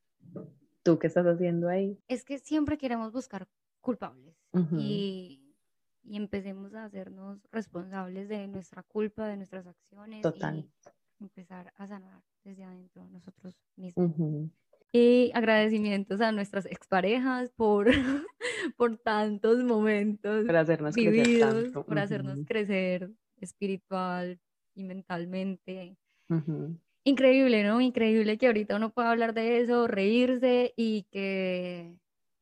¿tú 0.83 0.99
qué 0.99 1.07
estás 1.07 1.27
haciendo 1.27 1.69
ahí? 1.69 1.99
Es 2.09 2.25
que 2.25 2.39
siempre 2.39 2.79
queremos 2.79 3.13
buscar 3.13 3.49
culpables 3.81 4.35
y, 4.73 5.55
y, 6.03 6.17
empecemos 6.17 6.75
a 6.75 6.85
hacernos 6.85 7.39
responsables 7.53 8.29
de 8.29 8.49
nuestra 8.49 8.83
culpa, 8.83 9.29
de 9.29 9.37
nuestras 9.37 9.67
acciones. 9.67 10.23
Total. 10.23 10.59
Y 10.59 11.25
empezar 11.25 11.73
a 11.77 11.87
sanar 11.87 12.23
desde 12.43 12.65
adentro 12.65 13.07
nosotros 13.09 13.55
mismos. 13.77 14.51
Y 14.92 15.31
agradecimientos 15.35 16.20
a 16.20 16.33
nuestras 16.33 16.66
exparejas 16.66 17.51
por, 17.51 17.87
por 18.77 18.99
tantos 18.99 19.59
momentos 19.62 20.46
Para 20.46 20.61
hacernos 20.61 20.96
crecer 20.99 21.29
vividos, 21.29 21.38
tanto. 21.38 21.85
por 21.87 21.99
hacernos 21.99 22.38
Ujú, 22.38 22.46
crecer 22.46 23.11
espiritual 23.40 24.40
y 24.75 24.85
mentalmente. 24.85 25.99
ujú. 26.31 26.79
Increíble, 27.05 27.62
¿no? 27.62 27.81
Increíble 27.81 28.37
que 28.37 28.46
ahorita 28.49 28.75
uno 28.77 28.90
pueda 28.92 29.11
hablar 29.12 29.33
de 29.33 29.61
eso, 29.61 29.87
reírse 29.87 30.72
y 30.77 31.05
que, 31.12 31.96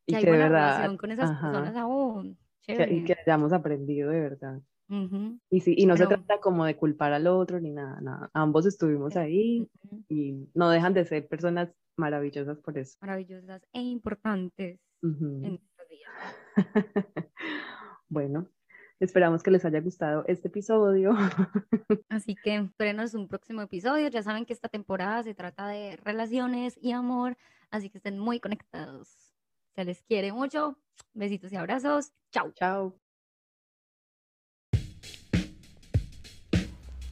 Y 0.06 0.16
que 0.16 0.16
hay 0.16 0.24
que 0.24 0.30
de 0.30 0.32
buena 0.32 0.48
verdad, 0.48 0.48
relación 0.48 0.96
con 0.96 1.10
esas 1.10 1.32
ajá, 1.32 1.32
personas 1.32 1.76
aún. 1.76 2.38
que, 2.74 2.86
y 2.90 3.02
Chévere. 3.02 3.04
que 3.04 3.14
hayamos 3.14 3.52
aprendido 3.52 4.10
de 4.10 4.20
verdad. 4.20 4.62
Ujú. 4.88 5.40
Y 5.50 5.60
sí, 5.60 5.74
y 5.78 5.86
no 5.86 5.96
se 5.96 6.06
Bueno, 6.06 6.08
trata 6.08 6.40
como 6.40 6.64
de 6.66 6.76
culpar 6.76 7.12
al 7.14 7.26
otro 7.28 7.60
ni 7.60 7.72
nada, 7.72 8.00
nada. 8.02 8.30
Ambos 8.34 8.66
estuvimos 8.66 9.16
ahí 9.16 9.70
y 10.08 10.48
no 10.54 10.70
dejan 10.70 10.94
de 10.94 11.04
ser 11.06 11.28
personas 11.28 11.70
maravillosas 11.96 12.58
por 12.60 12.78
eso. 12.78 12.96
maravillosas 13.00 13.62
e 13.72 13.80
importantes 13.82 14.80
en 15.02 15.42
nuestras 15.42 15.88
vidas. 15.90 17.30
Bueno, 18.08 18.48
esperamos 19.00 19.42
que 19.42 19.50
les 19.50 19.64
haya 19.64 19.80
gustado 19.80 20.24
este 20.26 20.48
episodio. 20.48 21.12
Así 22.08 22.34
que 22.36 22.56
espérenos 22.56 23.14
un 23.14 23.28
próximo 23.28 23.62
episodio. 23.62 24.08
Ya 24.08 24.22
saben 24.22 24.44
que 24.46 24.52
esta 24.52 24.68
temporada 24.68 25.22
se 25.22 25.34
trata 25.34 25.66
de 25.68 25.96
relaciones 25.96 26.78
y 26.80 26.92
amor, 26.92 27.36
así 27.70 27.90
que 27.90 27.98
estén 27.98 28.18
muy 28.18 28.40
conectados. 28.40 29.32
Se 29.74 29.84
les 29.84 30.02
quiere 30.02 30.32
mucho. 30.32 30.78
Besitos 31.12 31.52
y 31.52 31.56
abrazos. 31.56 32.12
Chao. 32.30 32.52
Chao. 32.52 33.03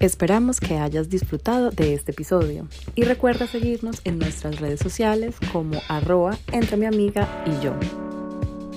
Esperamos 0.03 0.59
que 0.59 0.79
hayas 0.79 1.11
disfrutado 1.11 1.71
de 1.71 1.95
este 1.95 2.11
episodio 2.11 2.67
y 2.97 3.05
recuerda 3.05 3.47
seguirnos 3.47 4.01
en 4.03 4.19
nuestras 4.19 4.59
redes 4.59 4.81
sociales 4.81 5.37
como 5.53 5.81
arroba 5.89 6.37
entre 6.51 6.77
mi 6.77 6.87
amiga 6.87 7.29
y 7.47 7.65
yo. 7.65 7.73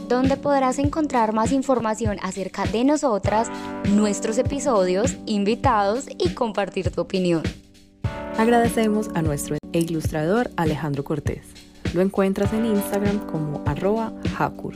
donde 0.08 0.38
podrás 0.38 0.78
encontrar 0.78 1.34
más 1.34 1.52
información 1.52 2.18
acerca 2.22 2.68
de 2.68 2.84
nosotras, 2.84 3.50
nuestros 3.90 4.38
episodios, 4.38 5.18
invitados 5.26 6.06
y 6.20 6.36
compartir 6.36 6.92
tu 6.92 7.02
opinión. 7.02 7.42
Agradecemos 8.38 9.10
a 9.16 9.24
nuestro 9.24 9.58
ilustrador 9.72 10.52
Alejandro 10.58 11.04
Cortés. 11.04 11.48
Lo 11.96 12.02
encuentras 12.02 12.54
en 12.54 12.68
Instagram 12.68 13.26
como 13.26 13.64
arroba 13.66 14.14
hakur. 14.38 14.76